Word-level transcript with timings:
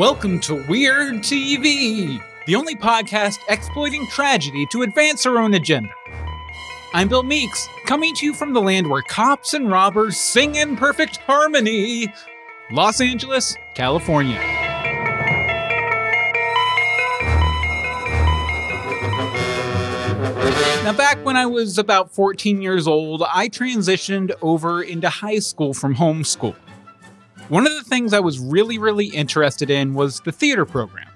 Welcome 0.00 0.40
to 0.40 0.54
Weird 0.66 1.16
TV, 1.16 2.24
the 2.46 2.54
only 2.54 2.74
podcast 2.74 3.38
exploiting 3.50 4.06
tragedy 4.06 4.64
to 4.72 4.80
advance 4.80 5.26
our 5.26 5.36
own 5.36 5.52
agenda. 5.52 5.90
I'm 6.94 7.06
Bill 7.06 7.22
Meeks, 7.22 7.68
coming 7.84 8.14
to 8.14 8.24
you 8.24 8.32
from 8.32 8.54
the 8.54 8.62
land 8.62 8.88
where 8.88 9.02
cops 9.02 9.52
and 9.52 9.70
robbers 9.70 10.16
sing 10.16 10.54
in 10.54 10.78
perfect 10.78 11.18
harmony 11.18 12.10
Los 12.72 13.02
Angeles, 13.02 13.54
California. 13.74 14.38
Now, 20.82 20.94
back 20.96 21.22
when 21.26 21.36
I 21.36 21.44
was 21.44 21.76
about 21.76 22.10
14 22.10 22.62
years 22.62 22.88
old, 22.88 23.22
I 23.30 23.50
transitioned 23.50 24.32
over 24.40 24.82
into 24.82 25.10
high 25.10 25.40
school 25.40 25.74
from 25.74 25.94
homeschool. 25.94 26.56
One 27.50 27.66
of 27.66 27.74
the 27.74 27.82
things 27.82 28.12
I 28.12 28.20
was 28.20 28.38
really, 28.38 28.78
really 28.78 29.06
interested 29.06 29.70
in 29.70 29.94
was 29.94 30.20
the 30.20 30.30
theater 30.30 30.64
program. 30.64 31.08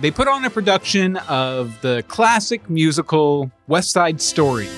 They 0.00 0.10
put 0.10 0.26
on 0.26 0.44
a 0.44 0.50
production 0.50 1.18
of 1.28 1.80
the 1.82 2.02
classic 2.08 2.68
musical 2.68 3.52
West 3.68 3.92
Side 3.92 4.20
Story. 4.20 4.68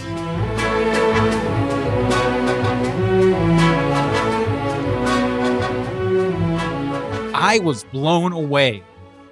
I 7.33 7.61
was 7.63 7.85
blown 7.85 8.33
away, 8.33 8.83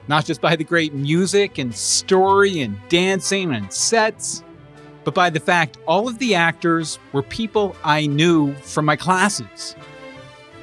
not 0.09 0.25
just 0.25 0.41
by 0.41 0.57
the 0.57 0.65
great 0.65 0.95
music 0.95 1.59
and 1.59 1.75
story 1.75 2.63
and 2.63 2.79
dancing 2.89 3.55
and 3.55 3.71
sets, 3.71 4.43
but 5.05 5.13
by 5.13 5.29
the 5.29 5.41
fact 5.41 5.77
all 5.87 6.09
of 6.09 6.18
the 6.18 6.35
actors 6.35 6.99
were 7.13 7.23
people 7.23 7.77
I 7.85 8.07
knew 8.07 8.55
from 8.55 8.87
my 8.87 8.96
classes 8.96 9.77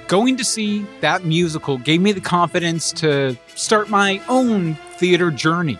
going 0.09 0.35
to 0.35 0.43
see 0.43 0.87
that 1.01 1.23
musical 1.23 1.77
gave 1.77 2.01
me 2.01 2.11
the 2.11 2.19
confidence 2.19 2.91
to 2.91 3.37
start 3.53 3.89
my 3.89 4.19
own 4.27 4.73
theater 4.97 5.29
journey. 5.29 5.77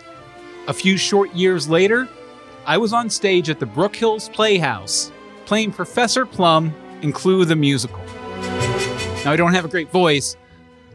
A 0.68 0.72
few 0.72 0.96
short 0.96 1.34
years 1.34 1.68
later, 1.68 2.08
I 2.64 2.78
was 2.78 2.92
on 2.92 3.10
stage 3.10 3.50
at 3.50 3.58
the 3.58 3.66
Brook 3.66 3.96
Hills 3.96 4.28
Playhouse 4.28 5.10
playing 5.46 5.72
Professor 5.72 6.24
Plum 6.24 6.72
in 7.02 7.10
Clue 7.10 7.44
the 7.44 7.56
Musical. 7.56 7.98
Now, 9.24 9.32
I 9.32 9.36
don't 9.36 9.52
have 9.52 9.64
a 9.64 9.68
great 9.68 9.90
voice, 9.90 10.36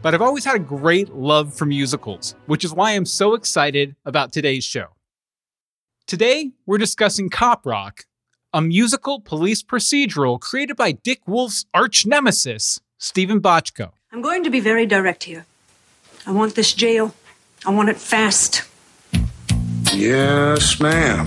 but 0.00 0.14
I've 0.14 0.22
always 0.22 0.46
had 0.46 0.56
a 0.56 0.60
great 0.60 1.10
love 1.10 1.52
for 1.52 1.66
musicals, 1.66 2.36
which 2.46 2.64
is 2.64 2.72
why 2.72 2.92
I'm 2.92 3.04
so 3.04 3.34
excited 3.34 3.96
about 4.06 4.32
today's 4.32 4.64
show. 4.64 4.86
Today, 6.06 6.52
we're 6.64 6.78
discussing 6.78 7.28
Cop 7.28 7.66
Rock, 7.66 8.06
a 8.54 8.62
musical 8.62 9.20
police 9.20 9.62
procedural 9.62 10.40
created 10.40 10.76
by 10.76 10.92
Dick 10.92 11.20
Wolf's 11.26 11.66
arch 11.74 12.06
nemesis, 12.06 12.80
Steven 12.98 13.40
Bochco. 13.40 13.92
I'm 14.12 14.22
going 14.22 14.44
to 14.44 14.50
be 14.50 14.60
very 14.60 14.86
direct 14.86 15.24
here. 15.24 15.44
I 16.26 16.32
want 16.32 16.54
this 16.54 16.72
jail. 16.72 17.14
I 17.66 17.70
want 17.70 17.88
it 17.88 17.96
fast. 17.96 18.62
Yes, 19.92 20.80
ma'am. 20.80 21.26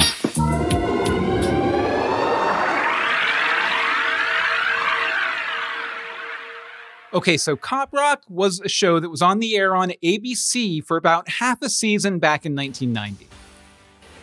Okay, 7.12 7.38
so 7.38 7.56
Cop 7.56 7.92
Rock 7.92 8.24
was 8.30 8.62
a 8.62 8.70
show 8.70 9.00
that 9.00 9.10
was 9.10 9.22
on 9.22 9.40
the 9.40 9.58
air 9.58 9.76
on 9.76 9.92
ABC 10.04 10.84
for 10.86 10.96
about 10.96 11.28
half 11.28 11.62
a 11.62 11.70
season 11.70 12.20
back 12.20 12.46
in 12.46 12.56
1990. 12.56 13.28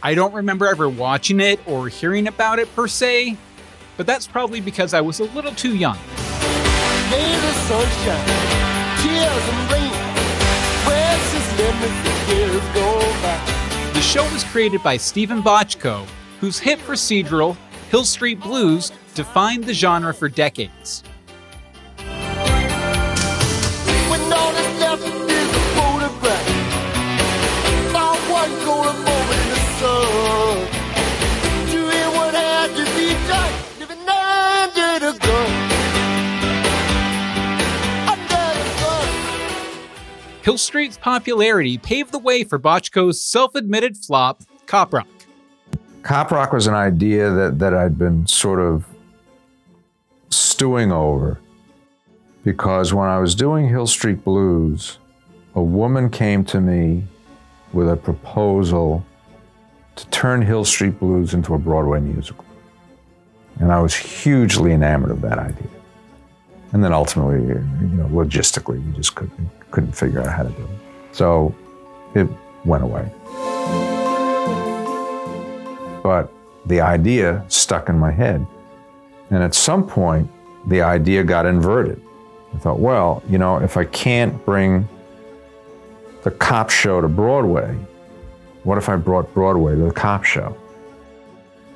I 0.03 0.15
don't 0.15 0.33
remember 0.33 0.67
ever 0.67 0.89
watching 0.89 1.41
it 1.41 1.59
or 1.67 1.89
hearing 1.89 2.29
about 2.29 2.61
it 2.61 2.73
per 2.77 2.87
se, 2.87 3.37
but 3.97 4.07
that's 4.07 4.27
probably 4.27 4.61
because 4.61 4.95
I 4.95 5.01
was 5.01 5.19
a 5.19 5.25
little 5.25 5.53
too 5.53 5.75
young 5.75 5.99
sunshine, 7.67 8.27
tears 9.03 9.45
and 9.51 9.73
rain. 9.73 9.93
Precious 10.85 11.59
memories 11.59 12.29
years 12.29 12.75
go 12.75 13.01
by. 13.23 13.91
The 13.93 14.01
show 14.01 14.23
was 14.33 14.45
created 14.45 14.83
by 14.83 14.97
Steven 14.97 15.43
Bochco, 15.43 16.07
whose 16.41 16.59
hit 16.59 16.79
procedural, 16.81 17.57
Hill 17.91 18.05
Street 18.05 18.41
Blues, 18.41 18.93
defined 19.15 19.65
the 19.65 19.75
genre 19.75 20.15
for 20.15 20.29
decades. 20.29 21.03
Hill 40.47 40.59
Street's 40.59 40.97
popularity 40.97 41.77
paved 41.77 42.13
the 42.13 42.21
way 42.21 42.45
for 42.45 42.57
Bochco's 42.57 43.21
self 43.21 43.57
admitted 43.57 43.97
flop, 43.97 44.45
Cop 44.67 44.95
Rock. 44.95 45.09
Cop 46.05 46.31
Rock 46.31 46.53
was 46.53 46.69
an 46.69 46.75
idea 46.75 47.33
that, 47.33 47.59
that 47.59 47.75
I'd 47.75 47.99
been 47.99 48.29
sort 48.29 48.61
of 48.61 48.87
stewing 50.31 50.93
over 50.93 51.41
because 52.45 52.95
when 52.95 53.09
I 53.09 53.19
was 53.19 53.35
doing 53.35 53.69
Hill 53.69 53.89
Street 53.89 54.23
Blues, 54.23 54.99
a 55.57 55.63
woman 55.63 56.11
came 56.11 56.45
to 56.45 56.61
me 56.61 57.03
with 57.73 57.91
a 57.91 57.97
proposal 57.97 59.05
to 59.97 60.07
turn 60.11 60.43
Hill 60.43 60.65
Street 60.65 61.01
Blues 61.01 61.35
into 61.35 61.55
a 61.55 61.59
Broadway 61.59 61.99
musical. 61.99 62.45
And 63.59 63.73
I 63.73 63.81
was 63.81 63.97
hugely 63.97 64.71
enamored 64.71 65.11
of 65.11 65.23
that 65.23 65.41
idea. 65.41 65.76
And 66.77 66.85
then 66.85 66.93
ultimately, 66.93 67.39
you 67.39 67.97
know, 67.97 68.07
logistically, 68.09 68.85
we 68.85 68.93
just 68.93 69.15
couldn't 69.15 69.49
couldn't 69.71 69.93
figure 69.93 70.21
out 70.21 70.29
how 70.29 70.43
to 70.43 70.51
do 70.51 70.63
it. 70.63 70.69
So 71.11 71.55
it 72.15 72.29
went 72.67 72.85
away. 72.85 73.11
But 76.03 76.31
the 76.67 76.83
idea 76.83 77.43
stuck 77.49 77.89
in 77.89 77.99
my 77.99 78.11
head. 78.11 78.47
And 79.31 79.43
at 79.43 79.55
some 79.55 79.87
point, 79.87 80.29
the 80.67 80.83
idea 80.83 81.25
got 81.25 81.47
inverted. 81.47 81.99
I 82.55 82.59
thought, 82.59 82.79
well, 82.79 83.23
you 83.27 83.39
know, 83.39 83.57
if 83.57 83.79
I 83.79 83.85
can't 83.87 84.45
bring 84.45 84.87
the 86.25 86.31
cop 86.31 86.69
show 86.69 87.01
to 87.01 87.09
Broadway, 87.09 87.75
what 88.65 88.77
if 88.77 88.91
I 88.91 88.97
brought 88.97 89.33
Broadway 89.33 89.77
to 89.77 89.85
the 89.85 89.93
cop 89.93 90.25
show? 90.25 90.55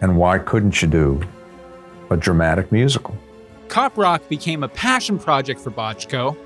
And 0.02 0.18
why 0.18 0.38
couldn't 0.38 0.82
you 0.82 0.88
do 0.88 1.22
a 2.10 2.18
dramatic 2.18 2.70
musical? 2.70 3.16
Cop 3.70 3.96
Rock 3.96 4.28
became 4.28 4.64
a 4.64 4.68
passion 4.68 5.16
project 5.16 5.60
for 5.60 5.70
Bochco, 5.70 6.36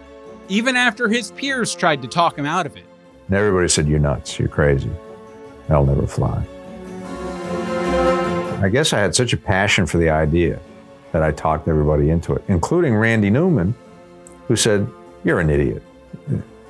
even 0.48 0.76
after 0.76 1.08
his 1.08 1.30
peers 1.32 1.74
tried 1.74 2.02
to 2.02 2.08
talk 2.08 2.38
him 2.38 2.44
out 2.44 2.66
of 2.66 2.76
it. 2.76 2.84
And 3.28 3.36
everybody 3.36 3.66
said, 3.68 3.88
You're 3.88 3.98
nuts, 3.98 4.38
you're 4.38 4.48
crazy. 4.48 4.90
That'll 5.66 5.86
never 5.86 6.06
fly. 6.06 6.46
I 8.62 8.68
guess 8.68 8.92
I 8.92 8.98
had 8.98 9.14
such 9.14 9.32
a 9.32 9.38
passion 9.38 9.86
for 9.86 9.96
the 9.96 10.10
idea 10.10 10.60
that 11.12 11.22
I 11.22 11.32
talked 11.32 11.66
everybody 11.66 12.10
into 12.10 12.34
it, 12.34 12.44
including 12.48 12.94
Randy 12.94 13.30
Newman, 13.30 13.74
who 14.46 14.54
said, 14.54 14.86
You're 15.24 15.41
an 15.41 15.48
idiot. 15.48 15.82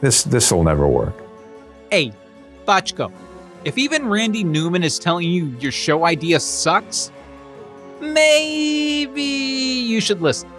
This 0.00 0.22
this 0.22 0.52
will 0.52 0.62
never 0.62 0.86
work. 0.86 1.14
Hey, 1.90 2.12
Bochco, 2.64 3.10
if 3.64 3.76
even 3.76 4.08
Randy 4.08 4.44
Newman 4.44 4.84
is 4.84 5.00
telling 5.00 5.28
you 5.28 5.46
your 5.58 5.72
show 5.72 6.04
idea 6.04 6.38
sucks, 6.38 7.10
maybe 8.12 9.22
you 9.22 10.00
should 10.00 10.20
listen. 10.20 10.50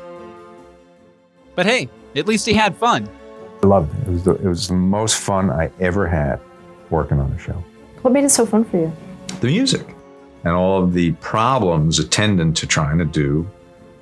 But 1.55 1.65
hey, 1.65 1.89
at 2.15 2.27
least 2.27 2.45
he 2.45 2.53
had 2.53 2.75
fun. 2.75 3.09
I 3.63 3.67
loved 3.67 3.93
it. 4.01 4.07
It 4.07 4.11
was 4.11 4.23
the, 4.23 4.31
it 4.35 4.45
was 4.45 4.67
the 4.67 4.73
most 4.73 5.17
fun 5.17 5.49
I 5.49 5.71
ever 5.79 6.07
had 6.07 6.39
working 6.89 7.19
on 7.19 7.31
a 7.31 7.39
show. 7.39 7.63
What 8.01 8.11
made 8.11 8.23
it 8.23 8.29
so 8.29 8.45
fun 8.45 8.65
for 8.65 8.77
you? 8.77 8.91
The 9.41 9.47
music 9.47 9.95
and 10.43 10.53
all 10.53 10.83
of 10.83 10.93
the 10.93 11.13
problems 11.13 11.99
attendant 11.99 12.55
to 12.57 12.67
trying 12.67 12.97
to 12.99 13.05
do 13.05 13.49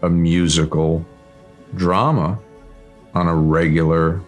a 0.02 0.10
musical 0.10 1.06
drama 1.76 2.38
on 3.14 3.28
a 3.28 3.36
regular 3.36 4.22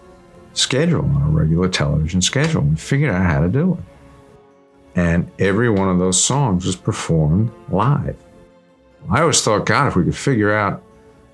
schedule, 0.54 1.04
on 1.04 1.22
a 1.22 1.28
regular 1.28 1.68
television 1.68 2.22
schedule. 2.22 2.62
We 2.62 2.76
figured 2.76 3.14
out 3.14 3.24
how 3.26 3.40
to 3.40 3.48
do 3.48 3.74
it. 3.74 3.84
And 4.98 5.30
every 5.38 5.68
one 5.68 5.90
of 5.90 5.98
those 5.98 6.22
songs 6.22 6.64
was 6.64 6.74
performed 6.74 7.50
live. 7.68 8.16
I 9.08 9.20
always 9.20 9.40
thought, 9.40 9.66
God, 9.66 9.88
if 9.88 9.96
we 9.96 10.04
could 10.04 10.16
figure 10.16 10.52
out 10.52 10.82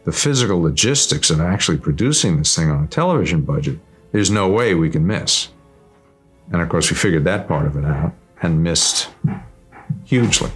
the 0.05 0.13
physical 0.13 0.61
logistics 0.61 1.31
of 1.31 1.41
actually 1.41 1.79
producing 1.79 2.37
this 2.37 2.55
thing 2.55 2.71
on 2.71 2.85
a 2.85 2.87
television 2.87 3.43
budget, 3.43 3.79
there's 4.11 4.31
no 4.31 4.49
way 4.49 4.75
we 4.75 4.91
can 4.91 5.07
miss. 5.07 5.49
And 6.53 6.61
of 6.61 6.69
course, 6.69 6.91
we 6.91 6.97
figured 6.97 7.25
that 7.25 7.49
part 7.49 7.67
of 7.67 7.77
it 7.77 7.85
out 7.85 8.13
and 8.43 8.63
missed 8.63 9.09
hugely. 10.05 10.51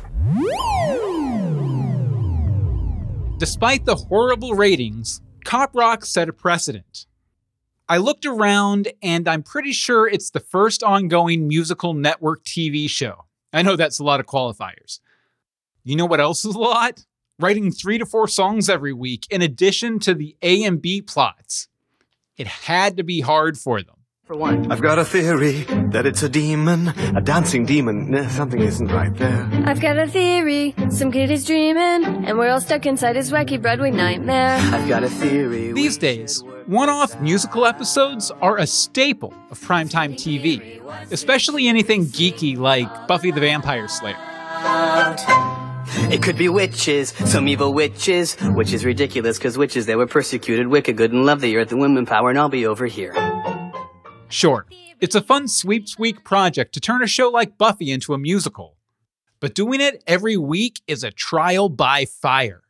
Despite 3.38 3.86
the 3.86 3.96
horrible 3.96 4.54
ratings, 4.54 5.22
Cop 5.44 5.74
Rock 5.74 6.04
set 6.04 6.28
a 6.28 6.32
precedent. 6.32 7.06
I 7.88 7.98
looked 7.98 8.26
around 8.26 8.88
and 9.02 9.28
I'm 9.28 9.42
pretty 9.42 9.72
sure 9.72 10.06
it's 10.06 10.30
the 10.30 10.40
first 10.40 10.82
ongoing 10.82 11.48
musical 11.48 11.94
network 11.94 12.44
TV 12.44 12.90
show. 12.90 13.24
I 13.52 13.62
know 13.62 13.76
that's 13.76 14.00
a 14.00 14.04
lot 14.04 14.20
of 14.20 14.26
qualifiers. 14.26 15.00
You 15.86 15.94
know 15.94 16.04
what 16.04 16.18
else 16.20 16.44
is 16.44 16.56
a 16.56 16.58
lot? 16.58 17.04
Writing 17.38 17.70
three 17.70 17.96
to 17.98 18.04
four 18.04 18.26
songs 18.26 18.68
every 18.68 18.92
week, 18.92 19.24
in 19.30 19.40
addition 19.40 20.00
to 20.00 20.14
the 20.14 20.36
A 20.42 20.64
and 20.64 20.82
B 20.82 21.00
plots. 21.00 21.68
It 22.36 22.48
had 22.48 22.96
to 22.96 23.04
be 23.04 23.20
hard 23.20 23.56
for 23.56 23.80
them. 23.80 23.94
For 24.24 24.34
one. 24.34 24.72
I've 24.72 24.82
got 24.82 24.98
a 24.98 25.04
theory 25.04 25.62
that 25.92 26.04
it's 26.04 26.24
a 26.24 26.28
demon, 26.28 26.88
a 26.88 27.20
dancing 27.20 27.64
demon. 27.64 28.10
Nah, 28.10 28.26
Something 28.26 28.62
isn't 28.62 28.88
right 28.88 29.14
there. 29.14 29.48
I've 29.64 29.80
got 29.80 29.96
a 29.96 30.08
theory. 30.08 30.74
Some 30.90 31.12
kid 31.12 31.30
is 31.30 31.44
dreaming, 31.44 32.26
and 32.26 32.36
we're 32.36 32.50
all 32.50 32.60
stuck 32.60 32.84
inside 32.84 33.14
his 33.14 33.30
wacky 33.30 33.62
Broadway 33.62 33.92
nightmare. 33.92 34.56
I've 34.56 34.88
got 34.88 35.04
a 35.04 35.08
theory. 35.08 35.72
These 35.72 35.98
days, 35.98 36.42
one 36.66 36.88
off 36.88 37.20
musical 37.20 37.64
episodes 37.64 38.32
are 38.42 38.58
a 38.58 38.66
staple 38.66 39.32
of 39.52 39.60
primetime 39.60 40.14
TV, 40.14 40.82
especially 41.12 41.68
anything 41.68 42.06
geeky 42.06 42.58
like 42.58 43.06
Buffy 43.06 43.30
the 43.30 43.40
Vampire 43.40 43.86
Slayer. 43.86 44.16
It 45.98 46.22
could 46.22 46.36
be 46.36 46.48
witches, 46.48 47.10
some 47.24 47.48
evil 47.48 47.74
witches, 47.74 48.36
which 48.54 48.72
is 48.72 48.84
ridiculous 48.84 49.38
because 49.38 49.58
witches, 49.58 49.86
they 49.86 49.96
were 49.96 50.06
persecuted, 50.06 50.68
wicked, 50.68 50.96
good, 50.96 51.12
and 51.12 51.26
love 51.26 51.40
the 51.40 51.56
earth 51.56 51.72
and 51.72 51.80
women 51.80 52.06
power, 52.06 52.30
and 52.30 52.38
I'll 52.38 52.48
be 52.48 52.66
over 52.66 52.86
here. 52.86 53.12
Sure, 54.28 54.66
it's 55.00 55.14
a 55.14 55.20
fun 55.22 55.48
sweeps 55.48 55.98
week 55.98 56.22
project 56.22 56.74
to 56.74 56.80
turn 56.80 57.02
a 57.02 57.06
show 57.06 57.28
like 57.28 57.58
Buffy 57.58 57.90
into 57.90 58.14
a 58.14 58.18
musical, 58.18 58.76
but 59.40 59.54
doing 59.54 59.80
it 59.80 60.04
every 60.06 60.36
week 60.36 60.80
is 60.86 61.02
a 61.02 61.10
trial 61.10 61.68
by 61.68 62.04
fire. 62.04 62.62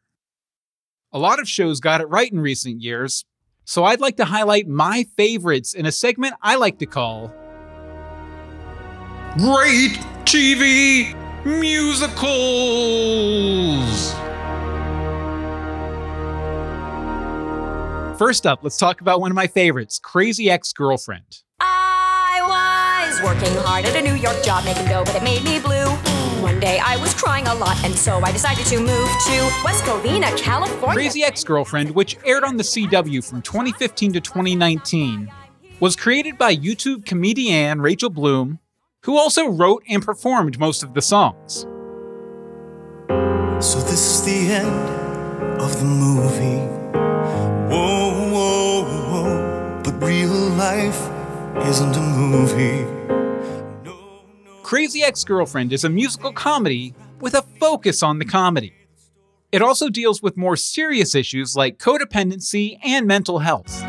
A 1.12 1.18
lot 1.18 1.40
of 1.40 1.48
shows 1.48 1.80
got 1.80 2.00
it 2.00 2.08
right 2.08 2.32
in 2.32 2.40
recent 2.40 2.80
years, 2.80 3.24
so 3.64 3.84
I'd 3.84 4.00
like 4.00 4.16
to 4.18 4.24
highlight 4.24 4.68
my 4.68 5.04
favorites 5.16 5.74
in 5.74 5.84
a 5.84 5.92
segment 5.92 6.34
I 6.40 6.56
like 6.56 6.78
to 6.78 6.86
call 6.86 7.32
Great 9.36 9.98
TV 10.24 11.25
Musicals! 11.46 12.26
First 18.18 18.46
up, 18.46 18.64
let's 18.64 18.76
talk 18.76 19.00
about 19.00 19.20
one 19.20 19.30
of 19.30 19.36
my 19.36 19.46
favorites 19.46 20.00
Crazy 20.00 20.50
Ex 20.50 20.72
Girlfriend. 20.72 21.42
I 21.60 22.40
was 23.06 23.22
working 23.22 23.54
hard 23.62 23.84
at 23.84 23.94
a 23.94 24.02
New 24.02 24.14
York 24.14 24.42
job 24.42 24.64
making 24.64 24.86
dough, 24.86 25.04
but 25.04 25.14
it 25.14 25.22
made 25.22 25.44
me 25.44 25.60
blue. 25.60 25.86
One 26.42 26.58
day 26.58 26.80
I 26.84 26.96
was 26.96 27.14
crying 27.14 27.46
a 27.46 27.54
lot, 27.54 27.76
and 27.84 27.94
so 27.94 28.18
I 28.24 28.32
decided 28.32 28.66
to 28.66 28.78
move 28.80 28.88
to 28.88 29.62
West 29.64 29.84
Covina, 29.84 30.36
California. 30.36 30.94
Crazy 30.94 31.22
Ex 31.22 31.44
Girlfriend, 31.44 31.94
which 31.94 32.16
aired 32.24 32.42
on 32.42 32.56
the 32.56 32.64
CW 32.64 33.24
from 33.28 33.40
2015 33.42 34.14
to 34.14 34.20
2019, 34.20 35.30
was 35.78 35.94
created 35.94 36.38
by 36.38 36.56
YouTube 36.56 37.06
comedian 37.06 37.80
Rachel 37.80 38.10
Bloom, 38.10 38.58
who 39.06 39.16
also 39.16 39.48
wrote 39.48 39.84
and 39.88 40.02
performed 40.02 40.58
most 40.58 40.82
of 40.82 40.92
the 40.92 41.00
songs. 41.00 41.60
So 43.64 43.78
this 43.80 44.04
is 44.10 44.24
the 44.24 44.52
end 44.52 45.60
of 45.60 45.78
the 45.78 45.84
movie. 45.84 46.66
Whoa, 47.72 48.30
whoa, 48.32 48.82
whoa. 48.82 49.80
But 49.84 50.02
real 50.02 50.28
life 50.28 51.00
isn't 51.64 51.96
a 51.96 52.00
movie. 52.00 52.84
Crazy 54.64 55.04
Ex 55.04 55.22
Girlfriend 55.22 55.72
is 55.72 55.84
a 55.84 55.88
musical 55.88 56.32
comedy 56.32 56.92
with 57.20 57.34
a 57.34 57.42
focus 57.60 58.02
on 58.02 58.18
the 58.18 58.24
comedy. 58.24 58.74
It 59.52 59.62
also 59.62 59.88
deals 59.88 60.20
with 60.20 60.36
more 60.36 60.56
serious 60.56 61.14
issues 61.14 61.54
like 61.54 61.78
codependency 61.78 62.78
and 62.82 63.06
mental 63.06 63.38
health. 63.38 63.80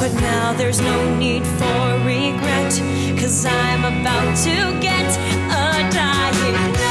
But 0.00 0.14
now 0.14 0.54
there's 0.54 0.80
no 0.80 1.18
need 1.18 1.46
for 1.46 1.82
regret, 1.82 2.01
cause 3.22 3.46
I'm 3.46 3.84
about 3.84 4.36
to 4.38 4.80
get 4.80 5.06
a 5.46 5.88
diagnosis. 5.94 6.82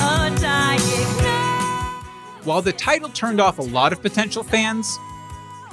A 0.00 0.30
diagnosis. 0.40 1.26
While 2.46 2.62
the 2.62 2.72
title 2.72 3.08
turned 3.08 3.40
off 3.40 3.58
a 3.58 3.62
lot 3.62 3.92
of 3.92 4.00
potential 4.00 4.44
fans, 4.44 4.96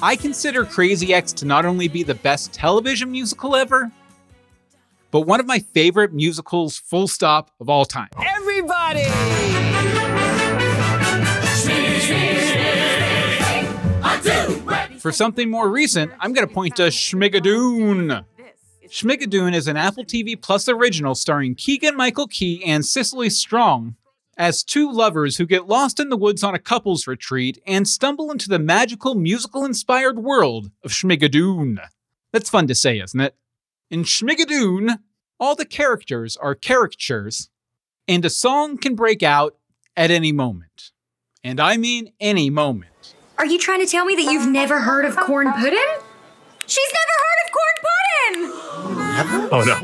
I 0.02 0.16
consider 0.16 0.66
Crazy 0.66 1.14
X 1.14 1.32
to 1.34 1.46
not 1.46 1.66
only 1.66 1.88
be 1.88 2.02
the 2.02 2.16
best 2.16 2.54
television 2.54 3.12
musical 3.12 3.56
ever, 3.56 3.92
but 5.12 5.22
one 5.22 5.40
of 5.40 5.46
my 5.46 5.60
favorite 5.60 6.12
musicals, 6.12 6.80
full 6.80 7.08
stop, 7.08 7.52
of 7.60 7.70
all 7.70 7.86
time. 7.86 8.10
Everybody! 8.18 9.04
For 14.98 15.12
something 15.12 15.52
more 15.52 15.70
recent, 15.70 16.12
I'm 16.20 16.34
going 16.34 16.48
to 16.48 16.54
point 16.54 16.78
to 16.78 16.88
Schmigadoon. 16.88 18.26
Schmigadoon 18.90 19.54
is 19.54 19.68
an 19.68 19.78
Apple 19.78 20.04
TV 20.06 20.40
Plus 20.40 20.70
original 20.70 21.16
starring 21.16 21.56
Keegan 21.56 21.96
Michael 21.96 22.28
Key 22.28 22.64
and 22.64 22.86
Cicely 22.86 23.30
Strong 23.30 23.96
as 24.38 24.64
two 24.64 24.92
lovers 24.92 25.38
who 25.38 25.46
get 25.46 25.68
lost 25.68 26.00
in 26.00 26.10
the 26.10 26.18
woods 26.18 26.44
on 26.44 26.54
a 26.54 26.60
couples 26.60 27.08
retreat 27.08 27.62
and 27.66 27.88
stumble 27.88 28.32
into 28.32 28.50
the 28.50 28.60
magical 28.60 29.16
musical 29.16 29.66
inspired 29.66 30.20
world 30.20 30.72
of 30.84 30.92
Schmigadoon. 30.92 31.80
That's 32.32 32.50
fun 32.50 32.68
to 32.68 32.76
say, 32.76 33.00
isn't 33.00 33.20
it? 33.20 33.36
In 33.90 34.04
Schmigadoon, 34.04 35.00
all 35.40 35.56
the 35.56 35.66
characters 35.66 36.38
are 36.38 36.54
caricatures, 36.54 37.50
and 38.08 38.24
a 38.26 38.30
song 38.30 38.78
can 38.78 38.96
break 38.96 39.24
out 39.24 39.56
at 39.96 40.12
any 40.12 40.32
moment. 40.32 40.92
And 41.44 41.60
I 41.60 41.78
mean 41.78 42.12
any 42.20 42.50
moment. 42.50 43.14
Are 43.38 43.46
you 43.46 43.58
trying 43.58 43.80
to 43.80 43.88
tell 43.88 44.06
me 44.06 44.16
that 44.16 44.32
you've 44.32 44.50
never 44.50 44.82
heard 44.82 45.06
of 45.06 45.16
corn 45.16 45.52
pudding? 45.54 45.80
She's 46.68 46.92
never 46.94 47.14
heard 47.20 47.46
of 47.46 47.52
corn! 49.24 49.50
Oh 49.52 49.64
no. 49.64 49.80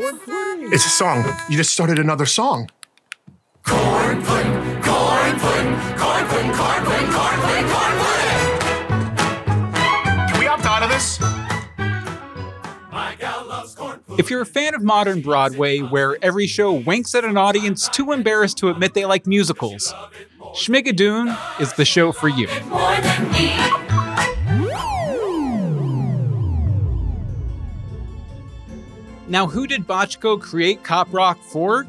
It's 0.73 0.85
a 0.85 0.89
song. 0.89 1.23
You 1.49 1.57
just 1.57 1.71
started 1.73 1.99
another 1.99 2.25
song. 2.25 2.69
Can 3.63 4.17
we 10.39 10.47
opt 10.47 10.65
out 10.65 10.83
of 10.83 10.89
this? 10.89 11.19
If 14.17 14.29
you're 14.29 14.41
a 14.41 14.45
fan 14.45 14.75
of 14.75 14.83
modern 14.83 15.21
Broadway, 15.21 15.79
where 15.79 16.17
every 16.23 16.47
show 16.47 16.73
winks 16.73 17.15
at 17.15 17.23
an 17.23 17.37
audience 17.37 17.87
too 17.89 18.11
embarrassed 18.11 18.57
to 18.57 18.69
admit 18.69 18.93
they 18.93 19.05
like 19.05 19.25
musicals, 19.25 19.93
Schmigadoon 20.53 21.37
is 21.59 21.73
the 21.73 21.85
show 21.85 22.11
for 22.11 22.27
you. 22.27 22.47
Now, 29.31 29.47
who 29.47 29.65
did 29.65 29.87
Bochco 29.87 30.41
create 30.41 30.83
Cop 30.83 31.07
Rock 31.13 31.41
for? 31.41 31.87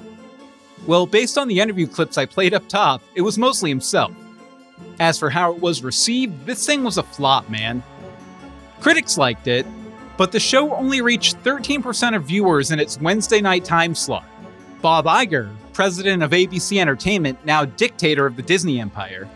Well, 0.86 1.06
based 1.06 1.36
on 1.36 1.48
the 1.48 1.58
interview 1.58 1.88
clips 1.88 2.16
I 2.16 2.24
played 2.24 2.54
up 2.54 2.68
top, 2.68 3.02
it 3.16 3.22
was 3.22 3.36
mostly 3.36 3.68
himself. 3.68 4.12
As 5.00 5.18
for 5.18 5.28
how 5.28 5.52
it 5.52 5.60
was 5.60 5.82
received, 5.82 6.46
this 6.46 6.64
thing 6.64 6.84
was 6.84 6.98
a 6.98 7.02
flop, 7.02 7.50
man. 7.50 7.82
Critics 8.78 9.18
liked 9.18 9.48
it, 9.48 9.66
but 10.16 10.30
the 10.30 10.38
show 10.38 10.72
only 10.72 11.00
reached 11.00 11.42
13% 11.42 12.14
of 12.14 12.22
viewers 12.22 12.70
in 12.70 12.78
its 12.78 13.00
Wednesday 13.00 13.40
night 13.40 13.64
time 13.64 13.96
slot. 13.96 14.28
Bob 14.80 15.06
Iger, 15.06 15.52
president 15.72 16.22
of 16.22 16.30
ABC 16.30 16.80
Entertainment, 16.80 17.44
now 17.44 17.64
dictator 17.64 18.24
of 18.24 18.36
the 18.36 18.42
Disney 18.42 18.80
empire, 18.80 19.28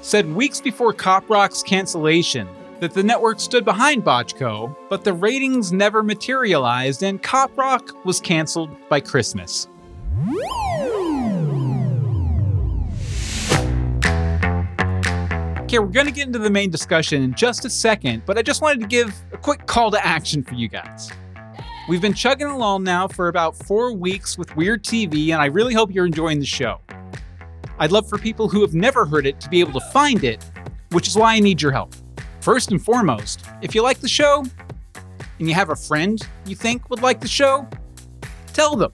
said 0.00 0.34
weeks 0.34 0.62
before 0.62 0.94
Cop 0.94 1.28
Rock's 1.28 1.62
cancellation 1.62 2.48
that 2.80 2.92
the 2.92 3.02
network 3.02 3.40
stood 3.40 3.64
behind 3.64 4.04
Bochco, 4.04 4.74
but 4.88 5.04
the 5.04 5.12
ratings 5.12 5.72
never 5.72 6.02
materialized 6.02 7.02
and 7.02 7.22
Cop 7.22 7.56
Rock 7.56 8.04
was 8.04 8.20
canceled 8.20 8.70
by 8.88 9.00
Christmas. 9.00 9.68
Okay, 15.62 15.78
we're 15.78 15.86
going 15.86 16.06
to 16.06 16.12
get 16.12 16.26
into 16.26 16.40
the 16.40 16.50
main 16.50 16.70
discussion 16.70 17.22
in 17.22 17.34
just 17.34 17.64
a 17.64 17.70
second, 17.70 18.24
but 18.26 18.36
I 18.36 18.42
just 18.42 18.60
wanted 18.60 18.80
to 18.80 18.86
give 18.88 19.14
a 19.32 19.36
quick 19.36 19.66
call 19.66 19.90
to 19.92 20.04
action 20.04 20.42
for 20.42 20.54
you 20.54 20.66
guys. 20.66 21.12
We've 21.88 22.00
been 22.00 22.14
chugging 22.14 22.48
along 22.48 22.84
now 22.84 23.06
for 23.06 23.28
about 23.28 23.56
four 23.56 23.92
weeks 23.92 24.36
with 24.36 24.56
Weird 24.56 24.82
TV, 24.82 25.32
and 25.32 25.40
I 25.40 25.46
really 25.46 25.74
hope 25.74 25.94
you're 25.94 26.06
enjoying 26.06 26.40
the 26.40 26.46
show. 26.46 26.80
I'd 27.78 27.92
love 27.92 28.08
for 28.08 28.18
people 28.18 28.48
who 28.48 28.62
have 28.62 28.74
never 28.74 29.06
heard 29.06 29.26
it 29.26 29.40
to 29.40 29.48
be 29.48 29.60
able 29.60 29.78
to 29.78 29.86
find 29.92 30.24
it, 30.24 30.44
which 30.90 31.06
is 31.06 31.16
why 31.16 31.34
I 31.34 31.40
need 31.40 31.62
your 31.62 31.72
help. 31.72 31.94
First 32.40 32.70
and 32.70 32.82
foremost, 32.82 33.44
if 33.60 33.74
you 33.74 33.82
like 33.82 34.00
the 34.00 34.08
show 34.08 34.44
and 35.38 35.48
you 35.48 35.54
have 35.54 35.68
a 35.70 35.76
friend 35.76 36.20
you 36.46 36.56
think 36.56 36.88
would 36.88 37.02
like 37.02 37.20
the 37.20 37.28
show, 37.28 37.68
tell 38.54 38.76
them. 38.76 38.92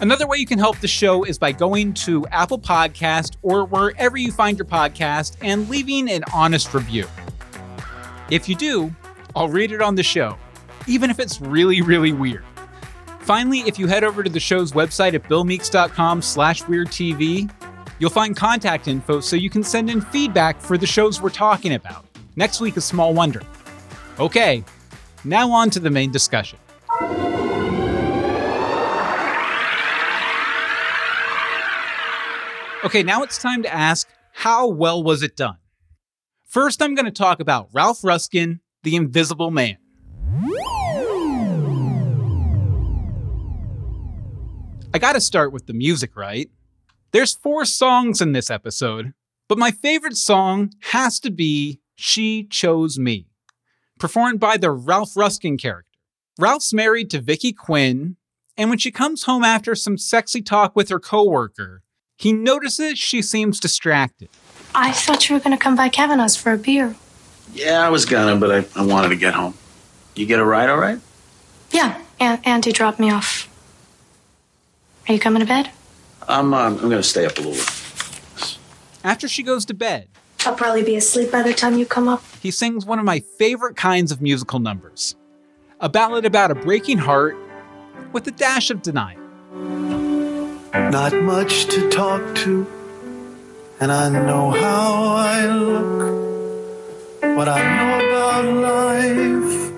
Another 0.00 0.26
way 0.26 0.38
you 0.38 0.46
can 0.46 0.58
help 0.58 0.78
the 0.78 0.88
show 0.88 1.24
is 1.24 1.38
by 1.38 1.52
going 1.52 1.92
to 1.92 2.24
Apple 2.28 2.58
Podcast 2.58 3.36
or 3.42 3.66
wherever 3.66 4.16
you 4.16 4.32
find 4.32 4.56
your 4.56 4.64
podcast 4.64 5.36
and 5.42 5.68
leaving 5.68 6.08
an 6.10 6.24
honest 6.32 6.72
review. 6.72 7.06
If 8.30 8.48
you 8.48 8.54
do, 8.54 8.94
I'll 9.36 9.48
read 9.48 9.72
it 9.72 9.82
on 9.82 9.94
the 9.94 10.02
show, 10.02 10.38
even 10.86 11.10
if 11.10 11.18
it's 11.18 11.40
really, 11.42 11.82
really 11.82 12.12
weird. 12.12 12.44
Finally, 13.20 13.60
if 13.60 13.78
you 13.78 13.86
head 13.86 14.02
over 14.02 14.22
to 14.22 14.30
the 14.30 14.40
show's 14.40 14.72
website 14.72 15.12
at 15.12 15.24
billmeeks.com 15.24 16.22
slash 16.22 16.62
weirdtv, 16.62 17.50
you'll 17.98 18.10
find 18.10 18.34
contact 18.34 18.88
info 18.88 19.20
so 19.20 19.36
you 19.36 19.50
can 19.50 19.62
send 19.62 19.90
in 19.90 20.00
feedback 20.00 20.58
for 20.58 20.78
the 20.78 20.86
shows 20.86 21.20
we're 21.20 21.28
talking 21.28 21.74
about. 21.74 22.07
Next 22.38 22.60
week 22.60 22.76
is 22.76 22.84
Small 22.84 23.14
Wonder. 23.14 23.42
Okay, 24.20 24.62
now 25.24 25.50
on 25.50 25.70
to 25.70 25.80
the 25.80 25.90
main 25.90 26.12
discussion. 26.12 26.56
Okay, 32.84 33.02
now 33.02 33.24
it's 33.24 33.38
time 33.38 33.64
to 33.64 33.74
ask 33.74 34.08
how 34.34 34.68
well 34.68 35.02
was 35.02 35.24
it 35.24 35.34
done? 35.34 35.56
First, 36.44 36.80
I'm 36.80 36.94
going 36.94 37.06
to 37.06 37.10
talk 37.10 37.40
about 37.40 37.70
Ralph 37.72 38.04
Ruskin, 38.04 38.60
The 38.84 38.94
Invisible 38.94 39.50
Man. 39.50 39.76
I 44.94 44.98
gotta 45.00 45.20
start 45.20 45.52
with 45.52 45.66
the 45.66 45.74
music, 45.74 46.16
right? 46.16 46.48
There's 47.10 47.34
four 47.34 47.64
songs 47.64 48.20
in 48.20 48.30
this 48.30 48.48
episode, 48.48 49.12
but 49.48 49.58
my 49.58 49.72
favorite 49.72 50.16
song 50.16 50.70
has 50.82 51.18
to 51.18 51.32
be 51.32 51.80
she 52.00 52.44
Chose 52.44 52.96
Me, 52.96 53.26
performed 53.98 54.38
by 54.38 54.56
the 54.56 54.70
Ralph 54.70 55.16
Ruskin 55.16 55.58
character. 55.58 55.98
Ralph's 56.38 56.72
married 56.72 57.10
to 57.10 57.20
Vicky 57.20 57.52
Quinn, 57.52 58.14
and 58.56 58.70
when 58.70 58.78
she 58.78 58.92
comes 58.92 59.24
home 59.24 59.42
after 59.42 59.74
some 59.74 59.98
sexy 59.98 60.40
talk 60.40 60.76
with 60.76 60.90
her 60.90 61.00
coworker, 61.00 61.82
he 62.16 62.32
notices 62.32 63.00
she 63.00 63.20
seems 63.20 63.58
distracted. 63.58 64.28
I 64.76 64.92
thought 64.92 65.28
you 65.28 65.34
were 65.34 65.40
going 65.40 65.58
to 65.58 65.60
come 65.60 65.74
by 65.74 65.88
Kavanaugh's 65.88 66.36
for 66.36 66.52
a 66.52 66.56
beer. 66.56 66.94
Yeah, 67.52 67.84
I 67.84 67.88
was 67.88 68.04
gonna, 68.06 68.36
but 68.36 68.52
I, 68.52 68.80
I 68.80 68.86
wanted 68.86 69.08
to 69.08 69.16
get 69.16 69.34
home. 69.34 69.54
You 70.14 70.24
get 70.24 70.38
a 70.38 70.44
ride, 70.44 70.70
all 70.70 70.78
right? 70.78 71.00
Yeah, 71.72 72.00
Aunt 72.20 72.46
Auntie 72.46 72.70
dropped 72.70 73.00
me 73.00 73.10
off. 73.10 73.48
Are 75.08 75.14
you 75.14 75.18
coming 75.18 75.40
to 75.40 75.46
bed? 75.46 75.72
I'm, 76.28 76.54
uh, 76.54 76.58
I'm 76.58 76.76
gonna 76.78 77.02
stay 77.02 77.26
up 77.26 77.36
a 77.38 77.40
little 77.40 77.54
bit. 77.54 78.58
After 79.02 79.26
she 79.26 79.42
goes 79.42 79.64
to 79.64 79.74
bed, 79.74 80.08
I'll 80.46 80.54
probably 80.54 80.82
be 80.82 80.96
asleep 80.96 81.30
by 81.30 81.42
the 81.42 81.52
time 81.52 81.78
you 81.78 81.86
come 81.86 82.08
up. 82.08 82.22
he 82.40 82.50
sings 82.50 82.86
one 82.86 82.98
of 82.98 83.04
my 83.04 83.20
favorite 83.38 83.76
kinds 83.76 84.12
of 84.12 84.20
musical 84.22 84.58
numbers 84.58 85.16
a 85.80 85.88
ballad 85.88 86.24
about 86.24 86.50
a 86.50 86.54
breaking 86.56 86.98
heart 86.98 87.36
with 88.12 88.26
a 88.26 88.32
dash 88.32 88.70
of 88.70 88.82
denial. 88.82 89.20
Not 90.72 91.14
much 91.22 91.66
to 91.66 91.88
talk 91.88 92.34
to, 92.36 92.66
and 93.80 93.92
I 93.92 94.08
know 94.08 94.50
how 94.50 95.14
I 95.16 95.46
look. 95.46 97.36
What 97.36 97.48
I 97.48 97.60
know 97.76 98.06
about 98.06 98.44
life 98.54 99.72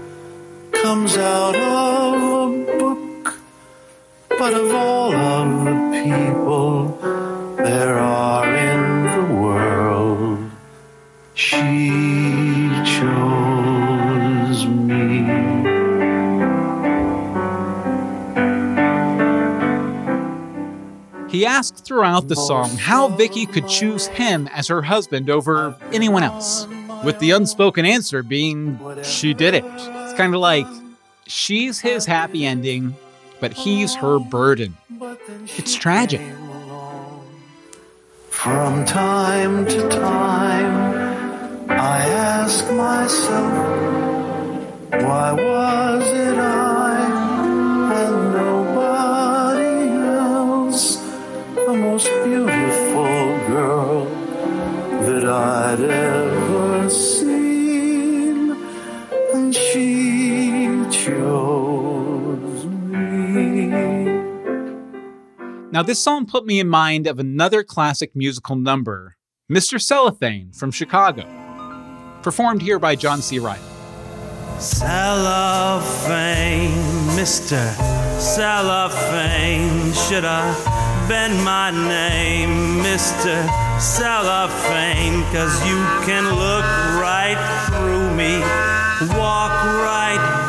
comes 0.82 1.16
out 1.16 1.56
of 1.56 2.22
a 2.22 2.78
book. 2.78 3.38
But 4.28 4.54
of 4.54 4.74
all 4.74 5.14
of 5.14 5.64
the 5.64 6.02
people 6.02 6.96
there 7.58 7.98
are 7.98 8.49
He 21.40 21.46
asks 21.46 21.80
throughout 21.80 22.28
the 22.28 22.36
song 22.36 22.68
how 22.76 23.08
Vicky 23.08 23.46
could 23.46 23.66
choose 23.66 24.08
him 24.08 24.46
as 24.48 24.68
her 24.68 24.82
husband 24.82 25.30
over 25.30 25.74
anyone 25.90 26.22
else, 26.22 26.66
with 27.02 27.18
the 27.18 27.30
unspoken 27.30 27.86
answer 27.86 28.22
being 28.22 28.78
she 29.02 29.32
did 29.32 29.54
it. 29.54 29.64
It's 29.64 30.12
kind 30.18 30.34
of 30.34 30.40
like 30.42 30.66
she's 31.26 31.80
his 31.80 32.04
happy 32.04 32.44
ending, 32.44 32.94
but 33.40 33.54
he's 33.54 33.94
her 33.94 34.18
burden. 34.18 34.76
It's 35.56 35.74
tragic. 35.74 36.20
From 38.28 38.84
time 38.84 39.64
to 39.64 39.88
time, 39.88 41.70
I 41.70 42.00
ask 42.04 42.70
myself, 42.70 43.50
why 44.90 45.32
was 45.32 45.79
this 65.90 65.98
song 66.00 66.24
put 66.24 66.46
me 66.46 66.60
in 66.60 66.68
mind 66.68 67.08
of 67.08 67.18
another 67.18 67.64
classic 67.64 68.14
musical 68.14 68.54
number, 68.54 69.16
Mr. 69.50 69.80
Cellophane 69.80 70.52
from 70.52 70.70
Chicago, 70.70 71.26
performed 72.22 72.62
here 72.62 72.78
by 72.78 72.94
John 72.94 73.20
C. 73.20 73.40
Reilly. 73.40 73.58
Cellophane, 74.60 75.10
Mr. 77.18 77.74
Cellophane, 78.20 79.92
should 80.06 80.24
I 80.24 80.54
bend 81.08 81.42
my 81.42 81.72
name, 81.72 82.84
Mr. 82.84 83.44
Cellophane? 83.80 85.24
Cause 85.32 85.66
you 85.66 85.74
can 86.06 86.22
look 86.22 86.64
right 87.02 87.34
through 87.66 88.14
me, 88.14 88.38
walk 89.18 89.50
right 89.82 90.39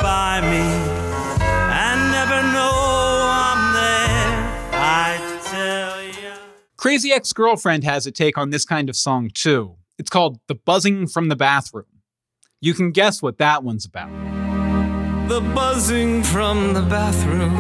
Crazy 6.82 7.12
Ex 7.12 7.32
Girlfriend 7.32 7.84
has 7.84 8.08
a 8.08 8.12
take 8.12 8.40
on 8.40 8.50
this 8.50 8.66
kind 8.66 8.90
of 8.90 8.96
song 8.96 9.30
too. 9.32 9.76
It's 10.00 10.10
called 10.10 10.40
The 10.48 10.56
Buzzing 10.56 11.06
from 11.06 11.30
the 11.30 11.36
Bathroom. 11.36 12.02
You 12.60 12.74
can 12.74 12.90
guess 12.90 13.22
what 13.22 13.38
that 13.38 13.64
one's 13.64 13.86
about. 13.86 14.10
The 15.30 15.42
buzzing 15.54 16.24
from 16.24 16.74
the 16.74 16.82
bathroom 16.82 17.52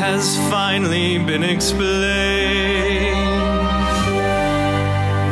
has 0.00 0.38
finally 0.48 1.18
been 1.18 1.42
explained. 1.42 1.92